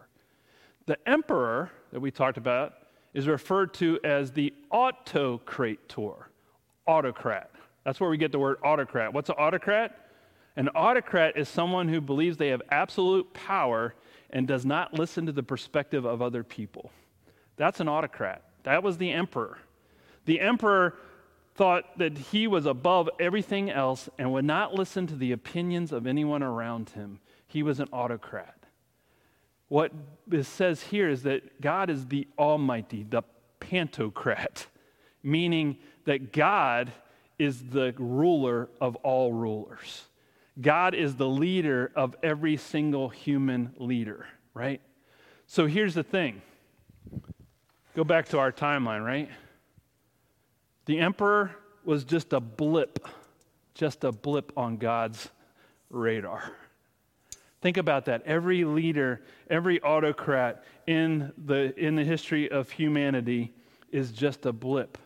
The 0.87 1.09
emperor 1.09 1.71
that 1.93 2.01
we 2.01 2.11
talked 2.11 2.39
about 2.39 2.75
is 3.13 3.29
referred 3.29 3.75
to 3.75 3.99
as 4.05 4.33
the 4.33 4.53
autocrator, 4.73 6.25
autocrat. 6.87 7.51
That's 7.85 8.01
where 8.01 8.11
we 8.11 8.17
get 8.17 8.33
the 8.33 8.39
word 8.39 8.59
autocrat. 8.63 9.13
What's 9.13 9.31
an 9.31 9.37
autocrat? 9.39 10.04
An 10.57 10.69
autocrat 10.69 11.37
is 11.37 11.49
someone 11.49 11.89
who 11.89 12.01
believes 12.01 12.37
they 12.37 12.49
have 12.49 12.63
absolute 12.71 13.33
power 13.35 13.95
and 14.31 14.47
does 14.47 14.65
not 14.65 14.95
listen 14.95 15.27
to 15.27 15.33
the 15.33 15.43
perspective 15.43 16.05
of 16.05 16.23
other 16.23 16.45
people. 16.45 16.91
That's 17.57 17.81
an 17.81 17.89
autocrat. 17.89 18.43
That 18.65 18.83
was 18.83 18.99
the 18.99 19.11
emperor. 19.11 19.59
The 20.25 20.41
emperor 20.41 20.97
thought 21.55 21.99
that 21.99 22.19
he 22.19 22.47
was 22.47 22.67
above 22.67 23.09
everything 23.21 23.71
else 23.71 24.09
and 24.19 24.33
would 24.33 24.45
not 24.45 24.75
listen 24.75 25.07
to 25.07 25.17
the 25.17 25.33
opinions 25.33 25.93
of 25.93 26.07
anyone 26.07 26.43
around 26.43 26.91
him. 26.91 27.21
He 27.47 27.63
was 27.63 27.79
an 27.79 27.89
autocrat. 27.93 28.59
What 29.69 29.93
it 30.31 30.45
says 30.45 30.83
here 30.83 31.09
is 31.09 31.23
that 31.23 31.61
God 31.61 31.91
is 31.91 32.07
the 32.07 32.27
Almighty, 32.39 33.07
the 33.09 33.23
Pantocrat, 33.61 34.67
meaning 35.23 35.79
that 36.05 36.33
God 36.33 36.93
is 37.39 37.63
the 37.71 37.95
ruler 37.99 38.69
of 38.81 38.97
all 38.97 39.33
rulers. 39.33 40.05
God 40.61 40.95
is 40.95 41.17
the 41.17 41.29
leader 41.29 41.91
of 41.97 42.15
every 42.23 42.57
single 42.57 43.09
human 43.09 43.75
leader, 43.77 44.27
right? 44.53 44.81
So 45.47 45.67
here's 45.67 45.95
the 45.95 46.03
thing 46.03 46.43
Go 47.95 48.03
back 48.03 48.29
to 48.31 48.39
our 48.39 48.51
timeline, 48.51 49.05
right? 49.05 49.29
The 50.87 50.99
emperor 50.99 51.53
was 51.85 52.05
just 52.05 52.33
a 52.33 52.41
blip, 52.41 53.07
just 53.75 54.05
a 54.05 54.11
blip 54.11 54.53
on 54.57 54.77
God's 54.79 55.29
radar. 55.91 56.43
Think 57.61 57.77
about 57.77 58.05
that. 58.07 58.23
Every 58.27 58.65
leader, 58.65 59.23
every 59.49 59.81
autocrat 59.81 60.65
in 60.87 61.33
the, 61.47 61.75
in 61.79 61.95
the 61.95 62.05
history 62.05 62.51
of 62.51 62.71
humanity 62.71 63.55
is 63.91 64.11
just 64.11 64.45
a 64.45 64.53
blip 64.53 64.99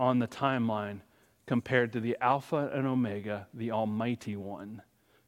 on 0.00 0.18
the 0.18 0.28
timeline 0.28 1.00
compared 1.46 1.92
to 1.92 2.00
the 2.00 2.16
Alpha 2.20 2.70
and 2.72 2.86
Omega, 2.86 3.46
the 3.54 3.70
Almighty 3.70 4.36
One, 4.36 4.82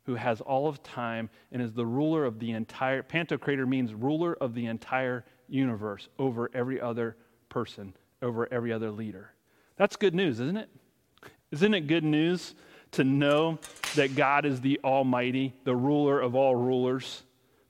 who 0.04 0.14
has 0.14 0.40
all 0.40 0.68
of 0.68 0.82
time 0.82 1.28
and 1.52 1.60
is 1.60 1.72
the 1.72 1.86
ruler 1.86 2.24
of 2.24 2.38
the 2.38 2.52
entire. 2.52 3.02
Pantocrator 3.02 3.66
means 3.66 3.92
ruler 3.92 4.34
of 4.40 4.54
the 4.54 4.66
entire 4.66 5.24
universe 5.48 6.08
over 6.18 6.50
every 6.54 6.80
other 6.80 7.16
person, 7.48 7.94
over 8.22 8.52
every 8.52 8.72
other 8.72 8.90
leader. 8.90 9.32
That's 9.76 9.96
good 9.96 10.14
news, 10.14 10.40
isn't 10.40 10.56
it? 10.56 10.70
Isn't 11.50 11.74
it 11.74 11.86
good 11.86 12.04
news 12.04 12.54
to 12.92 13.04
know 13.04 13.58
that 13.94 14.16
God 14.16 14.46
is 14.46 14.60
the 14.60 14.80
Almighty, 14.82 15.54
the 15.64 15.76
ruler 15.76 16.20
of 16.20 16.34
all 16.34 16.56
rulers, 16.56 17.22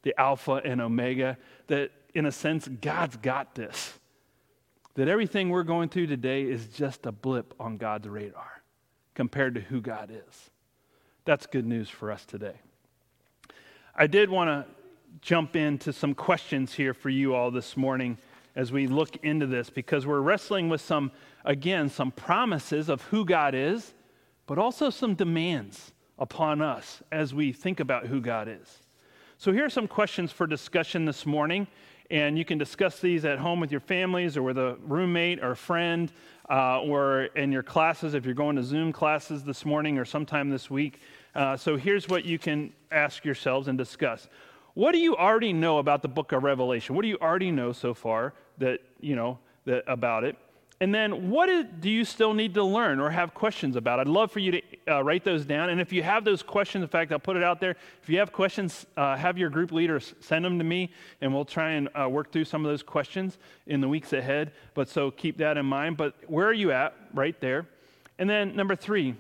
the 0.03 0.15
Alpha 0.19 0.61
and 0.65 0.81
Omega? 0.81 1.37
That 1.67 1.91
in 2.15 2.27
a 2.27 2.33
sense, 2.33 2.69
God's 2.69 3.17
got 3.17 3.55
this. 3.55 3.99
That 4.97 5.09
everything 5.09 5.51
we're 5.51 5.63
going 5.63 5.91
through 5.91 6.07
today 6.07 6.43
is 6.43 6.67
just 6.69 7.05
a 7.05 7.13
blip 7.13 7.55
on 7.61 7.77
God's 7.77 8.09
radar 8.09 8.63
compared 9.15 9.55
to 9.55 9.61
who 9.61 9.83
God 9.83 10.11
is. 10.11 10.51
That's 11.27 11.47
good 11.47 11.67
news 11.67 11.91
for 11.91 12.11
us 12.11 12.25
today. 12.25 12.55
I 13.95 14.07
did 14.07 14.31
want 14.31 14.49
to 14.49 14.67
jump 15.21 15.55
into 15.55 15.93
some 15.93 16.15
questions 16.15 16.73
here 16.73 16.95
for 16.95 17.11
you 17.11 17.35
all 17.35 17.51
this 17.51 17.77
morning 17.77 18.17
as 18.55 18.73
we 18.73 18.87
look 18.87 19.17
into 19.23 19.47
this 19.47 19.69
because 19.69 20.07
we're 20.07 20.21
wrestling 20.21 20.71
with 20.71 20.81
some, 20.81 21.13
again, 21.45 21.91
some 21.91 22.11
promises 22.11 22.89
of 22.89 23.03
who 23.03 23.27
God 23.27 23.55
is, 23.55 23.93
but 24.47 24.57
also 24.57 24.89
some 24.89 25.15
demands 25.15 25.93
upon 26.19 26.63
us 26.63 27.03
as 27.13 27.35
we 27.35 27.53
think 27.53 27.81
about 27.81 28.07
who 28.07 28.23
God 28.23 28.49
is. 28.49 28.79
So 29.37 29.53
here 29.53 29.67
are 29.67 29.71
some 29.71 29.89
questions 29.89 30.33
for 30.33 30.47
discussion 30.47 31.05
this 31.05 31.27
morning, 31.27 31.67
and 32.11 32.38
you 32.38 32.45
can 32.45 32.59
discuss 32.59 33.01
these 33.01 33.25
at 33.25 33.38
home 33.38 33.61
with 33.61 33.71
your 33.71 33.81
families 33.81 34.37
or 34.37 34.42
with 34.42 34.59
a 34.59 34.77
roommate 34.83 35.42
or 35.42 35.53
a 35.53 35.57
friend 35.57 36.12
uh, 36.49 36.81
or 36.81 37.25
in 37.37 37.51
your 37.53 37.62
classes 37.62 38.14
if 38.14 38.25
you're 38.25 38.35
going 38.35 38.57
to 38.57 38.62
Zoom 38.62 38.92
classes 38.92 39.42
this 39.45 39.64
morning 39.64 39.99
or 39.99 40.05
sometime 40.05 40.51
this 40.51 40.71
week. 40.71 41.01
Uh, 41.35 41.57
so 41.57 41.77
here's 41.77 42.09
what 42.09 42.25
you 42.25 42.38
can 42.38 42.73
ask 42.90 43.25
yourselves 43.25 43.69
and 43.69 43.77
discuss. 43.77 44.29
What 44.75 44.92
do 44.92 44.99
you 44.99 45.16
already 45.16 45.53
know 45.53 45.79
about 45.79 46.03
the 46.03 46.09
book 46.09 46.33
of 46.33 46.42
Revelation? 46.42 46.95
What 46.95 47.03
do 47.03 47.09
you 47.09 47.19
already 47.21 47.51
know 47.51 47.73
so 47.73 47.95
far 47.95 48.35
that, 48.59 48.81
you 49.01 49.16
know, 49.16 49.38
that, 49.64 49.85
about 49.87 50.25
it? 50.25 50.37
And 50.79 50.95
then 50.95 51.31
what 51.31 51.81
do 51.81 51.89
you 51.89 52.05
still 52.05 52.35
need 52.35 52.53
to 52.55 52.62
learn 52.62 53.01
or 53.01 53.09
have 53.09 53.33
questions 53.33 53.77
about? 53.77 53.99
I'd 53.99 54.09
love 54.09 54.31
for 54.31 54.41
you 54.41 54.53
to 54.53 54.62
uh, 54.89 55.03
write 55.03 55.25
those 55.25 55.47
down. 55.47 55.71
And 55.71 55.81
if 55.81 55.91
you 55.91 56.03
have 56.03 56.23
those 56.23 56.43
questions, 56.43 56.83
in 56.83 56.89
fact, 56.89 57.12
I'll 57.12 57.19
put 57.19 57.37
it 57.37 57.43
out 57.43 57.61
there. 57.61 57.77
If 58.03 58.11
you 58.11 58.19
have 58.19 58.31
questions, 58.31 58.85
uh, 58.95 59.17
have 59.17 59.39
your 59.39 59.49
group 59.49 59.73
leaders 59.73 60.15
send 60.21 60.45
them 60.45 60.59
to 60.59 60.65
me, 60.65 60.93
and 61.23 61.33
we'll 61.33 61.47
try 61.47 61.71
and 61.73 61.89
uh, 61.99 62.09
work 62.11 62.31
through 62.31 62.45
some 62.45 62.62
of 62.62 62.71
those 62.71 62.83
questions 62.83 63.39
in 63.67 63.81
the 63.81 63.89
weeks 63.89 64.12
ahead. 64.12 64.53
But 64.75 64.91
so 64.91 65.11
keep 65.11 65.39
that 65.39 65.57
in 65.57 65.65
mind. 65.65 65.97
But 65.97 66.15
where 66.27 66.47
are 66.47 66.53
you 66.53 66.73
at 66.73 66.95
right 67.15 67.41
there? 67.41 67.67
And 68.19 68.29
then 68.29 68.55
number 68.55 68.77
three, 68.77 69.15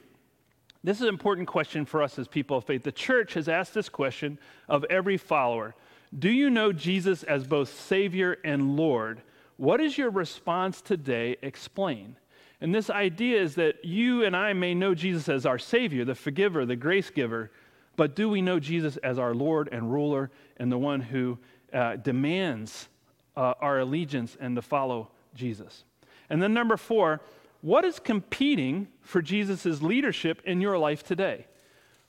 this 0.84 0.98
is 0.98 1.04
an 1.04 1.08
important 1.08 1.48
question 1.48 1.86
for 1.86 2.02
us 2.02 2.18
as 2.18 2.28
people 2.28 2.58
of 2.58 2.64
faith. 2.64 2.82
The 2.82 2.92
church 2.92 3.32
has 3.32 3.48
asked 3.48 3.72
this 3.72 3.88
question 3.88 4.38
of 4.68 4.84
every 4.84 5.16
follower 5.16 5.74
Do 6.16 6.28
you 6.28 6.50
know 6.50 6.70
Jesus 6.72 7.22
as 7.22 7.46
both 7.46 7.72
Savior 7.80 8.36
and 8.44 8.76
Lord? 8.76 9.22
What 9.56 9.80
is 9.80 9.96
your 9.96 10.10
response 10.10 10.80
today? 10.80 11.36
Explain. 11.42 12.16
And 12.60 12.74
this 12.74 12.90
idea 12.90 13.40
is 13.40 13.54
that 13.56 13.84
you 13.84 14.24
and 14.24 14.36
I 14.36 14.52
may 14.52 14.74
know 14.74 14.94
Jesus 14.94 15.28
as 15.28 15.46
our 15.46 15.58
Savior, 15.58 16.04
the 16.04 16.14
forgiver, 16.14 16.64
the 16.64 16.76
grace 16.76 17.10
giver, 17.10 17.50
but 17.96 18.14
do 18.14 18.28
we 18.28 18.42
know 18.42 18.60
Jesus 18.60 18.96
as 18.98 19.18
our 19.18 19.34
Lord 19.34 19.68
and 19.72 19.92
ruler 19.92 20.30
and 20.58 20.70
the 20.70 20.78
one 20.78 21.00
who 21.00 21.38
uh, 21.72 21.96
demands 21.96 22.88
uh, 23.36 23.54
our 23.60 23.80
allegiance 23.80 24.36
and 24.40 24.56
to 24.56 24.62
follow 24.62 25.10
Jesus? 25.34 25.84
And 26.28 26.42
then, 26.42 26.52
number 26.52 26.76
four, 26.76 27.20
what 27.62 27.84
is 27.84 27.98
competing 27.98 28.88
for 29.00 29.22
Jesus' 29.22 29.82
leadership 29.82 30.42
in 30.44 30.60
your 30.60 30.78
life 30.78 31.02
today? 31.02 31.46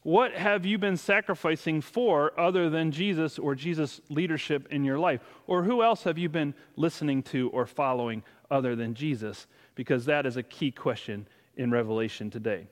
What 0.08 0.36
have 0.36 0.66
you 0.66 0.78
been 0.78 0.96
sacrificing 0.96 1.82
for 1.82 2.32
other 2.40 2.70
than 2.70 2.94
Jesus 2.94 3.38
or 3.38 3.56
Jesus' 3.56 4.00
leadership 4.08 4.66
in 4.72 4.86
your 4.86 4.98
life? 4.98 5.20
Or 5.48 5.64
who 5.64 5.84
else 5.84 6.04
have 6.04 6.18
you 6.18 6.30
been 6.30 6.54
listening 6.78 7.24
to 7.24 7.50
or 7.50 7.66
following 7.66 8.24
other 8.50 8.74
than 8.74 8.94
Jesus? 8.94 9.48
Because 9.76 10.06
that 10.06 10.26
is 10.26 10.38
a 10.38 10.44
key 10.44 10.72
question 10.72 11.28
in 11.58 11.72
Revelation 11.72 12.30
today. 12.30 12.70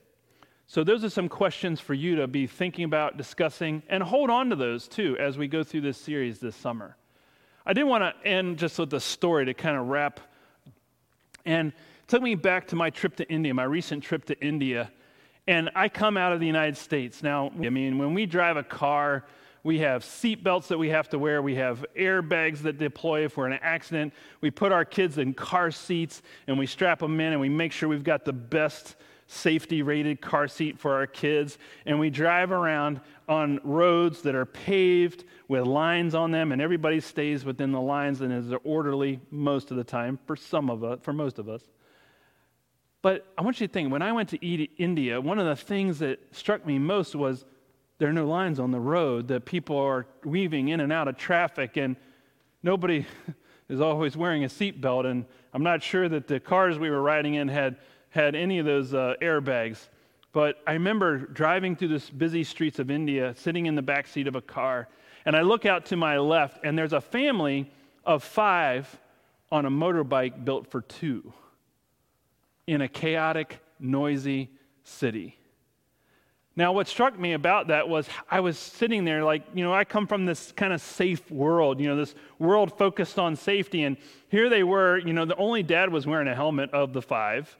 So, 0.66 0.82
those 0.82 1.04
are 1.04 1.10
some 1.10 1.28
questions 1.28 1.78
for 1.78 1.92
you 1.92 2.16
to 2.16 2.26
be 2.26 2.46
thinking 2.46 2.86
about, 2.86 3.18
discussing, 3.18 3.82
and 3.90 4.02
hold 4.02 4.30
on 4.30 4.48
to 4.48 4.56
those 4.56 4.88
too 4.88 5.14
as 5.20 5.36
we 5.36 5.46
go 5.46 5.62
through 5.62 5.82
this 5.82 5.98
series 5.98 6.40
this 6.40 6.56
summer. 6.56 6.96
I 7.66 7.74
did 7.74 7.84
want 7.84 8.02
to 8.02 8.26
end 8.26 8.56
just 8.56 8.78
with 8.78 8.94
a 8.94 9.00
story 9.00 9.44
to 9.44 9.52
kind 9.52 9.76
of 9.76 9.88
wrap. 9.88 10.20
And 11.44 11.74
took 12.06 12.22
me 12.22 12.34
back 12.34 12.68
to 12.68 12.76
my 12.76 12.88
trip 12.88 13.16
to 13.16 13.28
India, 13.30 13.52
my 13.52 13.64
recent 13.64 14.02
trip 14.02 14.24
to 14.24 14.40
India. 14.42 14.90
And 15.48 15.70
I 15.74 15.88
come 15.88 16.16
out 16.16 16.32
of 16.32 16.40
the 16.40 16.46
United 16.46 16.76
States. 16.76 17.22
Now, 17.22 17.52
I 17.62 17.70
mean, 17.70 17.98
when 17.98 18.14
we 18.14 18.26
drive 18.26 18.56
a 18.56 18.64
car, 18.64 19.24
we 19.62 19.80
have 19.80 20.04
seat 20.04 20.42
belts 20.42 20.68
that 20.68 20.78
we 20.78 20.90
have 20.90 21.08
to 21.10 21.18
wear. 21.18 21.42
We 21.42 21.56
have 21.56 21.84
airbags 21.96 22.62
that 22.62 22.78
deploy 22.78 23.24
if 23.24 23.36
we're 23.36 23.46
in 23.46 23.52
an 23.52 23.60
accident. 23.62 24.12
We 24.40 24.50
put 24.50 24.72
our 24.72 24.84
kids 24.84 25.18
in 25.18 25.34
car 25.34 25.70
seats 25.70 26.22
and 26.46 26.58
we 26.58 26.66
strap 26.66 27.00
them 27.00 27.20
in 27.20 27.32
and 27.32 27.40
we 27.40 27.48
make 27.48 27.72
sure 27.72 27.88
we've 27.88 28.04
got 28.04 28.24
the 28.24 28.32
best 28.32 28.96
safety 29.28 29.82
rated 29.82 30.20
car 30.20 30.46
seat 30.46 30.78
for 30.78 30.94
our 30.94 31.06
kids. 31.06 31.58
And 31.84 31.98
we 31.98 32.10
drive 32.10 32.52
around 32.52 33.00
on 33.28 33.60
roads 33.64 34.22
that 34.22 34.36
are 34.36 34.46
paved 34.46 35.24
with 35.48 35.64
lines 35.64 36.14
on 36.14 36.30
them 36.30 36.52
and 36.52 36.62
everybody 36.62 37.00
stays 37.00 37.44
within 37.44 37.72
the 37.72 37.80
lines 37.80 38.20
and 38.20 38.32
is 38.32 38.52
orderly 38.64 39.20
most 39.30 39.70
of 39.70 39.76
the 39.76 39.84
time 39.84 40.18
for 40.26 40.36
some 40.36 40.70
of 40.70 40.84
us, 40.84 41.00
for 41.02 41.12
most 41.12 41.38
of 41.38 41.48
us. 41.48 41.62
But 43.06 43.24
I 43.38 43.42
want 43.42 43.60
you 43.60 43.68
to 43.68 43.72
think 43.72 43.92
when 43.92 44.02
I 44.02 44.10
went 44.10 44.30
to 44.30 44.44
India, 44.44 45.20
one 45.20 45.38
of 45.38 45.46
the 45.46 45.54
things 45.54 46.00
that 46.00 46.18
struck 46.34 46.66
me 46.66 46.76
most 46.76 47.14
was 47.14 47.44
there 47.98 48.08
are 48.08 48.12
no 48.12 48.26
lines 48.26 48.58
on 48.58 48.72
the 48.72 48.80
road, 48.80 49.28
that 49.28 49.44
people 49.44 49.78
are 49.78 50.08
weaving 50.24 50.70
in 50.70 50.80
and 50.80 50.92
out 50.92 51.06
of 51.06 51.16
traffic, 51.16 51.76
and 51.76 51.94
nobody 52.64 53.06
is 53.68 53.80
always 53.80 54.16
wearing 54.16 54.42
a 54.42 54.48
seatbelt. 54.48 55.08
And 55.08 55.24
I'm 55.54 55.62
not 55.62 55.84
sure 55.84 56.08
that 56.08 56.26
the 56.26 56.40
cars 56.40 56.80
we 56.80 56.90
were 56.90 57.00
riding 57.00 57.34
in 57.34 57.46
had, 57.46 57.76
had 58.08 58.34
any 58.34 58.58
of 58.58 58.66
those 58.66 58.92
uh, 58.92 59.14
airbags. 59.22 59.86
But 60.32 60.56
I 60.66 60.72
remember 60.72 61.18
driving 61.18 61.76
through 61.76 61.96
the 61.96 62.10
busy 62.10 62.42
streets 62.42 62.80
of 62.80 62.90
India, 62.90 63.36
sitting 63.36 63.66
in 63.66 63.76
the 63.76 63.82
back 63.82 64.08
seat 64.08 64.26
of 64.26 64.34
a 64.34 64.42
car, 64.42 64.88
and 65.24 65.36
I 65.36 65.42
look 65.42 65.64
out 65.64 65.86
to 65.86 65.96
my 65.96 66.18
left, 66.18 66.64
and 66.64 66.76
there's 66.76 66.92
a 66.92 67.00
family 67.00 67.70
of 68.04 68.24
five 68.24 68.98
on 69.52 69.64
a 69.64 69.70
motorbike 69.70 70.44
built 70.44 70.66
for 70.72 70.80
two 70.80 71.32
in 72.66 72.80
a 72.80 72.88
chaotic, 72.88 73.60
noisy 73.78 74.50
city. 74.82 75.38
Now, 76.58 76.72
what 76.72 76.88
struck 76.88 77.18
me 77.18 77.34
about 77.34 77.66
that 77.66 77.86
was 77.86 78.08
I 78.30 78.40
was 78.40 78.58
sitting 78.58 79.04
there 79.04 79.22
like, 79.22 79.42
you 79.52 79.62
know, 79.62 79.74
I 79.74 79.84
come 79.84 80.06
from 80.06 80.24
this 80.24 80.52
kind 80.52 80.72
of 80.72 80.80
safe 80.80 81.30
world, 81.30 81.80
you 81.80 81.86
know, 81.86 81.96
this 81.96 82.14
world 82.38 82.76
focused 82.78 83.18
on 83.18 83.36
safety. 83.36 83.82
And 83.82 83.98
here 84.30 84.48
they 84.48 84.62
were, 84.62 84.96
you 84.98 85.12
know, 85.12 85.26
the 85.26 85.36
only 85.36 85.62
dad 85.62 85.92
was 85.92 86.06
wearing 86.06 86.28
a 86.28 86.34
helmet 86.34 86.70
of 86.70 86.94
the 86.94 87.02
five. 87.02 87.54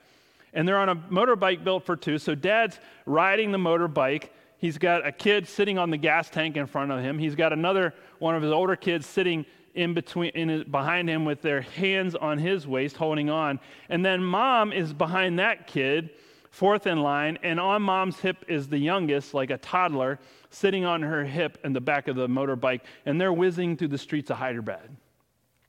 And 0.51 0.67
they're 0.67 0.79
on 0.79 0.89
a 0.89 0.95
motorbike 0.95 1.63
built 1.63 1.85
for 1.85 1.95
two. 1.95 2.17
So 2.17 2.33
dad's 2.33 2.79
riding 3.05 3.51
the 3.51 3.59
motorbike. 3.59 4.29
He's 4.57 4.79
got 4.79 5.05
a 5.05 5.11
kid 5.11 5.47
sitting 5.47 5.77
on 5.77 5.91
the 5.91 5.97
gas 5.97 6.31
tank 6.31 6.57
in 6.57 6.65
front 6.65 6.91
of 6.91 6.99
him. 6.99 7.19
He's 7.19 7.35
got 7.35 7.53
another 7.53 7.93
one 8.17 8.35
of 8.35 8.41
his 8.41 8.51
older 8.51 8.75
kids 8.75 9.05
sitting 9.05 9.45
in 9.77 9.93
between 9.93 10.31
in 10.31 10.69
behind 10.69 11.07
him 11.07 11.23
with 11.23 11.41
their 11.41 11.61
hands 11.61 12.15
on 12.15 12.39
his 12.39 12.67
waist 12.67 12.97
holding 12.97 13.29
on. 13.29 13.59
And 13.89 14.03
then 14.03 14.23
mom 14.23 14.73
is 14.73 14.91
behind 14.91 15.39
that 15.39 15.67
kid 15.67 16.09
fourth 16.49 16.87
in 16.87 16.99
line 16.99 17.37
and 17.43 17.59
on 17.59 17.83
mom's 17.83 18.19
hip 18.19 18.43
is 18.47 18.67
the 18.67 18.77
youngest 18.79 19.35
like 19.35 19.51
a 19.51 19.57
toddler 19.59 20.17
sitting 20.49 20.85
on 20.85 21.03
her 21.03 21.23
hip 21.23 21.59
in 21.63 21.71
the 21.71 21.79
back 21.79 22.07
of 22.07 22.15
the 22.15 22.27
motorbike 22.27 22.81
and 23.05 23.21
they're 23.21 23.31
whizzing 23.31 23.77
through 23.77 23.89
the 23.89 23.97
streets 23.97 24.31
of 24.31 24.37
hyderabad. 24.37 24.89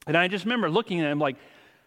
And 0.07 0.17
i 0.17 0.27
just 0.27 0.45
remember 0.45 0.71
looking 0.71 1.01
at 1.01 1.13
him 1.13 1.19
like 1.19 1.37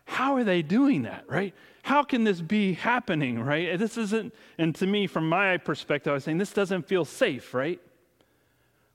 how 0.05 0.35
are 0.35 0.43
they 0.43 0.61
doing 0.61 1.03
that 1.03 1.25
right? 1.27 1.53
How 1.83 2.03
can 2.03 2.23
this 2.23 2.41
be 2.41 2.73
happening 2.73 3.39
right? 3.39 3.79
This 3.79 3.97
isn't 3.97 4.33
and 4.59 4.75
to 4.75 4.85
me 4.85 5.07
from 5.07 5.27
my 5.27 5.57
perspective 5.57 6.11
i 6.11 6.13
was 6.13 6.23
saying 6.23 6.37
this 6.37 6.53
doesn't 6.53 6.87
feel 6.87 7.03
safe 7.03 7.55
right 7.55 7.81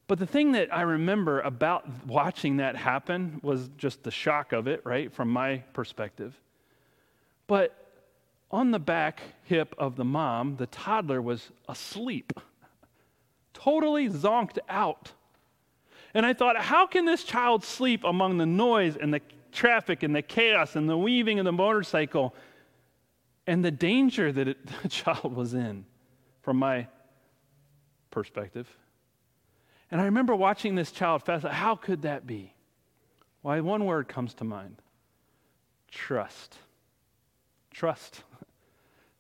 but 0.08 0.18
the 0.18 0.26
thing 0.26 0.52
that 0.52 0.72
I 0.72 0.82
remember 0.82 1.40
about 1.40 2.06
watching 2.06 2.58
that 2.58 2.76
happen 2.76 3.40
was 3.42 3.68
just 3.76 4.04
the 4.04 4.10
shock 4.10 4.52
of 4.52 4.68
it, 4.68 4.82
right, 4.84 5.12
from 5.12 5.28
my 5.28 5.58
perspective. 5.72 6.38
But 7.48 7.76
on 8.50 8.70
the 8.70 8.78
back 8.78 9.20
hip 9.44 9.74
of 9.78 9.96
the 9.96 10.04
mom, 10.04 10.56
the 10.56 10.66
toddler 10.66 11.20
was 11.20 11.50
asleep, 11.68 12.32
totally 13.52 14.08
zonked 14.08 14.58
out. 14.68 15.12
And 16.14 16.24
I 16.24 16.32
thought, 16.32 16.56
how 16.56 16.86
can 16.86 17.04
this 17.04 17.24
child 17.24 17.64
sleep 17.64 18.04
among 18.04 18.38
the 18.38 18.46
noise 18.46 18.96
and 18.96 19.12
the 19.12 19.20
traffic 19.50 20.04
and 20.04 20.14
the 20.14 20.22
chaos 20.22 20.76
and 20.76 20.88
the 20.88 20.96
weaving 20.96 21.40
of 21.40 21.44
the 21.44 21.52
motorcycle 21.52 22.32
and 23.46 23.64
the 23.64 23.70
danger 23.72 24.30
that 24.30 24.48
it, 24.48 24.58
the 24.82 24.88
child 24.88 25.34
was 25.34 25.52
in, 25.52 25.84
from 26.42 26.58
my 26.58 26.86
perspective? 28.12 28.68
And 29.90 30.00
I 30.00 30.04
remember 30.04 30.34
watching 30.34 30.74
this 30.74 30.90
child 30.90 31.22
fast. 31.22 31.46
How 31.46 31.76
could 31.76 32.02
that 32.02 32.26
be? 32.26 32.52
Why, 33.42 33.60
one 33.60 33.84
word 33.84 34.08
comes 34.08 34.34
to 34.34 34.44
mind 34.44 34.82
trust. 35.90 36.58
Trust. 37.70 38.22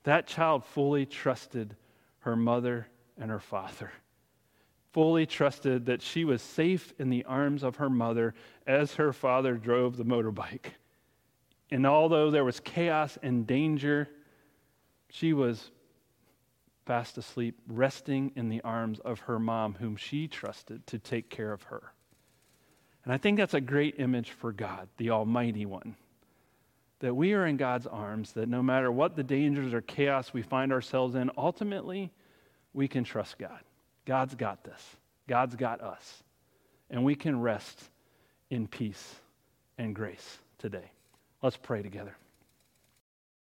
That 0.02 0.28
child 0.28 0.64
fully 0.64 1.04
trusted 1.04 1.74
her 2.20 2.36
mother 2.36 2.86
and 3.18 3.28
her 3.28 3.40
father, 3.40 3.90
fully 4.92 5.26
trusted 5.26 5.86
that 5.86 6.00
she 6.00 6.24
was 6.24 6.40
safe 6.40 6.94
in 7.00 7.10
the 7.10 7.24
arms 7.24 7.64
of 7.64 7.74
her 7.76 7.90
mother 7.90 8.32
as 8.68 8.94
her 8.94 9.12
father 9.12 9.54
drove 9.54 9.96
the 9.96 10.04
motorbike. 10.04 10.74
And 11.72 11.84
although 11.84 12.30
there 12.30 12.44
was 12.44 12.60
chaos 12.60 13.18
and 13.20 13.48
danger, 13.48 14.08
she 15.10 15.32
was 15.32 15.72
fast 16.86 17.18
asleep, 17.18 17.58
resting 17.68 18.32
in 18.36 18.48
the 18.48 18.62
arms 18.62 19.00
of 19.00 19.20
her 19.20 19.38
mom, 19.38 19.74
whom 19.74 19.96
she 19.96 20.28
trusted 20.28 20.86
to 20.86 20.98
take 20.98 21.28
care 21.28 21.52
of 21.52 21.64
her. 21.64 21.92
And 23.04 23.12
I 23.12 23.18
think 23.18 23.36
that's 23.36 23.54
a 23.54 23.60
great 23.60 23.96
image 23.98 24.30
for 24.30 24.52
God, 24.52 24.88
the 24.96 25.10
Almighty 25.10 25.66
One. 25.66 25.96
That 27.00 27.14
we 27.14 27.34
are 27.34 27.44
in 27.44 27.56
God's 27.56 27.86
arms, 27.86 28.32
that 28.32 28.48
no 28.48 28.62
matter 28.62 28.90
what 28.90 29.16
the 29.16 29.22
dangers 29.22 29.74
or 29.74 29.82
chaos 29.82 30.32
we 30.32 30.42
find 30.42 30.72
ourselves 30.72 31.14
in, 31.14 31.30
ultimately 31.36 32.10
we 32.72 32.88
can 32.88 33.04
trust 33.04 33.38
God. 33.38 33.60
God's 34.06 34.34
got 34.34 34.64
this, 34.64 34.96
God's 35.28 35.56
got 35.56 35.80
us. 35.80 36.22
And 36.88 37.04
we 37.04 37.16
can 37.16 37.40
rest 37.40 37.80
in 38.48 38.68
peace 38.68 39.16
and 39.76 39.94
grace 39.94 40.38
today. 40.58 40.90
Let's 41.42 41.56
pray 41.56 41.82
together. 41.82 42.16